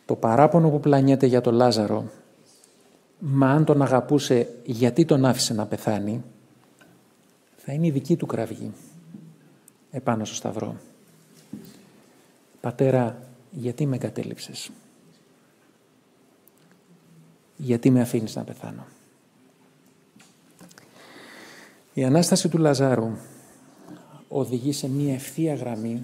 το 0.06 0.16
παράπονο 0.16 0.70
που 0.70 0.80
πλανιέται 0.80 1.26
για 1.26 1.42
τον 1.42 1.54
Λάζαρο 1.54 2.10
μα 3.20 3.50
αν 3.52 3.66
τον 3.66 3.82
αγαπούσε 3.82 4.50
γιατί 4.66 5.06
τον 5.06 5.26
άφησε 5.26 5.54
να 5.54 5.66
πεθάνει 5.66 6.24
θα 7.58 7.74
είναι 7.74 7.88
η 7.88 7.92
δική 7.92 8.16
του 8.16 8.26
κραυγή 8.26 8.72
επάνω 9.92 10.26
στο 10.26 10.36
σταυρό. 10.36 10.76
Πατέρα, 12.62 13.22
γιατί 13.52 13.86
με 13.86 13.96
εγκατέλειψες; 13.96 14.72
γιατί 17.58 17.90
με 17.90 18.02
αφήνεις 18.02 18.36
να 18.36 18.44
πεθάνω; 18.44 18.86
Η 21.94 22.04
Ανάσταση 22.04 22.50
του 22.50 22.58
Λαζάρου 22.58 23.12
οδηγεί 24.28 24.72
σε 24.72 24.90
μία 24.90 25.14
ευθεία 25.14 25.56
γραμμή 25.56 26.04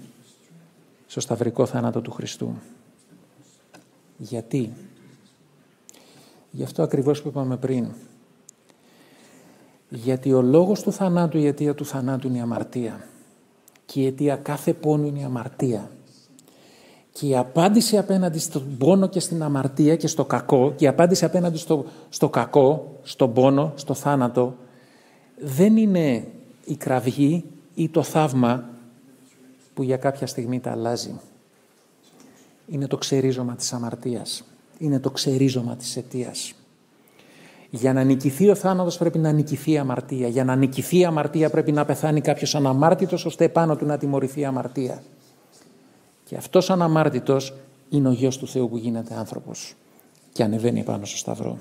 στο 1.08 1.20
σταυρικό 1.20 1.66
θάνατο 1.66 2.00
του 2.00 2.10
Χριστού. 2.10 2.54
Γιατί; 4.16 4.72
Γι' 6.50 6.62
αυτό 6.62 6.82
ακριβώς 6.82 7.22
που 7.22 7.28
είπαμε 7.28 7.56
πριν. 7.56 7.86
Γιατί 9.88 10.32
ο 10.32 10.42
λόγος 10.42 10.82
του 10.82 10.92
θανάτου, 10.92 11.38
η 11.38 11.46
αιτία 11.46 11.74
του 11.74 11.84
θανάτου 11.84 12.26
είναι 12.26 12.36
η 12.36 12.40
αμαρτία. 12.40 13.06
Και 13.86 14.00
η 14.00 14.06
αιτία 14.06 14.36
κάθε 14.36 14.72
πόνου 14.72 15.06
είναι 15.06 15.18
η 15.18 15.22
αμαρτία. 15.22 15.90
Και 17.12 17.26
η 17.26 17.36
απάντηση 17.36 17.98
απέναντι 17.98 18.38
στον 18.38 18.76
πόνο 18.78 19.08
και 19.08 19.20
στην 19.20 19.42
αμαρτία 19.42 19.96
και 19.96 20.06
στο 20.06 20.24
κακό, 20.24 20.72
και 20.76 20.84
η 20.84 20.88
απάντηση 20.88 21.24
απέναντι 21.24 21.58
στο, 21.58 21.84
στο 22.08 22.28
κακό, 22.28 22.98
στον 23.02 23.32
πόνο, 23.32 23.72
στο 23.74 23.94
θάνατο, 23.94 24.56
δεν 25.38 25.76
είναι 25.76 26.26
η 26.64 26.76
κραυγή 26.76 27.44
ή 27.74 27.88
το 27.88 28.02
θαύμα 28.02 28.64
που 29.78 29.84
για 29.84 29.96
κάποια 29.96 30.26
στιγμή 30.26 30.60
τα 30.60 30.70
αλλάζει. 30.70 31.20
Είναι 32.66 32.86
το 32.86 32.96
ξερίζωμα 32.96 33.54
της 33.54 33.72
αμαρτίας. 33.72 34.44
Είναι 34.78 35.00
το 35.00 35.10
ξερίζωμα 35.10 35.76
της 35.76 35.96
αιτίας. 35.96 36.54
Για 37.70 37.92
να 37.92 38.02
νικηθεί 38.04 38.50
ο 38.50 38.54
θάνατος 38.54 38.98
πρέπει 38.98 39.18
να 39.18 39.32
νικηθεί 39.32 39.70
η 39.70 39.78
αμαρτία. 39.78 40.28
Για 40.28 40.44
να 40.44 40.56
νικηθεί 40.56 40.98
η 40.98 41.04
αμαρτία 41.04 41.50
πρέπει 41.50 41.72
να 41.72 41.84
πεθάνει 41.84 42.20
κάποιος 42.20 42.54
αναμάρτητος 42.54 43.24
ώστε 43.24 43.44
επάνω 43.44 43.76
του 43.76 43.86
να 43.86 43.98
τιμωρηθεί 43.98 44.40
η 44.40 44.44
αμαρτία. 44.44 45.02
Και 46.24 46.36
αυτός 46.36 46.68
ο 46.68 46.72
αναμάρτητος 46.72 47.54
είναι 47.88 48.08
ο 48.08 48.12
Γιος 48.12 48.38
του 48.38 48.48
Θεού 48.48 48.68
που 48.68 48.76
γίνεται 48.76 49.14
άνθρωπος 49.14 49.74
και 50.32 50.42
ανεβαίνει 50.42 50.82
πάνω 50.82 51.04
στο 51.04 51.16
σταυρό. 51.16 51.58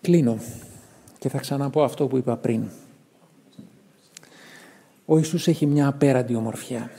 Κλείνω 0.00 0.38
και 1.18 1.28
θα 1.28 1.38
ξαναπώ 1.38 1.82
αυτό 1.82 2.06
που 2.06 2.16
είπα 2.16 2.36
πριν. 2.36 2.68
Ο 5.12 5.16
Ιησούς 5.16 5.48
έχει 5.48 5.66
μια 5.66 5.86
απέραντη 5.86 6.34
ομορφιά. 6.34 6.90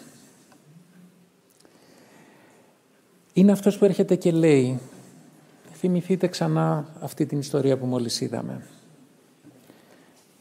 Είναι 3.34 3.52
αυτός 3.52 3.78
που 3.78 3.86
έρχεται 3.86 4.16
και 4.16 4.32
λέει, 4.32 4.80
θυμηθείτε 5.74 6.28
ξανά 6.28 6.86
αυτή 7.02 7.26
την 7.26 7.40
ιστορία 7.40 7.78
που 7.78 7.86
μόλις 7.86 8.22
είδαμε. 8.22 8.68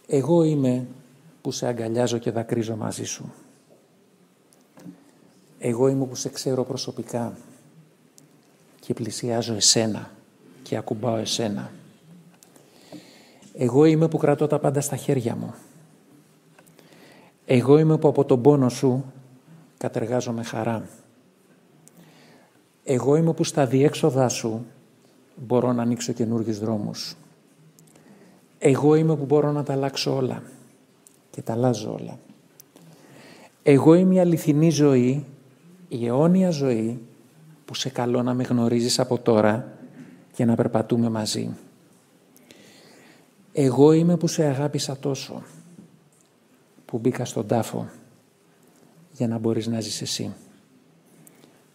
Εγώ 0.07 0.43
είμαι 0.43 0.87
που 1.43 1.51
σε 1.51 1.67
αγκαλιάζω 1.67 2.19
και 2.19 2.31
δακρύζω 2.31 2.77
μαζί 2.77 3.05
σου. 3.05 3.33
Εγώ 5.59 5.89
είμαι 5.89 6.05
που 6.05 6.15
σε 6.15 6.29
ξέρω 6.29 6.65
προσωπικά 6.65 7.37
και 8.81 8.95
πλησιάζω 8.95 9.55
εσένα 9.55 10.11
και 10.63 10.77
ακουμπάω 10.77 11.17
εσένα. 11.17 11.71
Εγώ 13.55 13.85
είμαι 13.85 14.09
που 14.09 14.19
κρατώ 14.19 14.47
τα 14.47 14.59
πάντα 14.59 14.81
στα 14.81 14.97
χέρια 14.97 15.37
μου. 15.37 15.55
Εγώ 17.53 17.79
είμαι 17.79 17.99
που 17.99 18.09
από 18.09 18.25
τον 18.25 18.43
πόνο 18.43 18.69
σου 18.69 19.05
κατεργάζομαι 19.79 20.43
χαρά. 20.43 20.89
Εγώ 22.85 23.17
είμαι 23.17 23.33
που 23.33 23.45
στα 23.45 23.67
διέξοδά 23.67 24.29
σου 24.29 24.67
μπορώ 25.35 25.73
να 25.73 25.83
ανοίξω 25.83 26.13
καινούργιους 26.13 26.59
δρόμους. 26.59 27.17
Εγώ 28.59 28.95
είμαι 28.95 29.17
που 29.17 29.25
μπορώ 29.25 29.53
να 29.53 29.63
τα 29.63 29.73
αλλάξω 29.73 30.17
όλα 30.17 30.43
και 31.31 31.43
τα 31.43 31.53
αλλάζω 31.53 31.97
όλα. 32.01 32.19
Εγώ 33.63 33.95
είμαι 33.95 34.15
η 34.15 34.21
αληθινή 34.21 34.71
ζωή, 34.71 35.25
η 35.89 36.07
αιώνια 36.07 36.51
ζωή 36.51 37.01
που 37.65 37.75
σε 37.75 37.89
καλώ 37.89 38.23
να 38.23 38.35
με 38.35 38.43
γνωρίζεις 38.43 38.99
από 38.99 39.19
τώρα 39.19 39.73
και 40.35 40.45
να 40.45 40.55
περπατούμε 40.55 41.09
μαζί. 41.09 41.51
Εγώ 43.53 43.93
είμαι 43.93 44.17
που 44.17 44.27
σε 44.27 44.45
αγάπησα 44.45 44.97
τόσο, 44.97 45.43
που 46.91 46.99
μπήκα 46.99 47.25
στον 47.25 47.47
τάφο 47.47 47.89
για 49.13 49.29
να 49.29 49.39
μπορείς 49.39 49.67
να 49.67 49.81
ζεις 49.81 50.01
εσύ, 50.01 50.35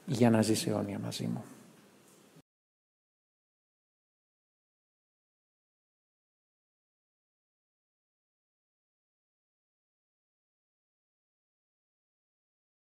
για 0.05 0.29
να 0.29 0.41
ζεις 0.41 0.67
αιώνια 0.67 0.99
μαζί 0.99 1.25
μου. 1.25 1.43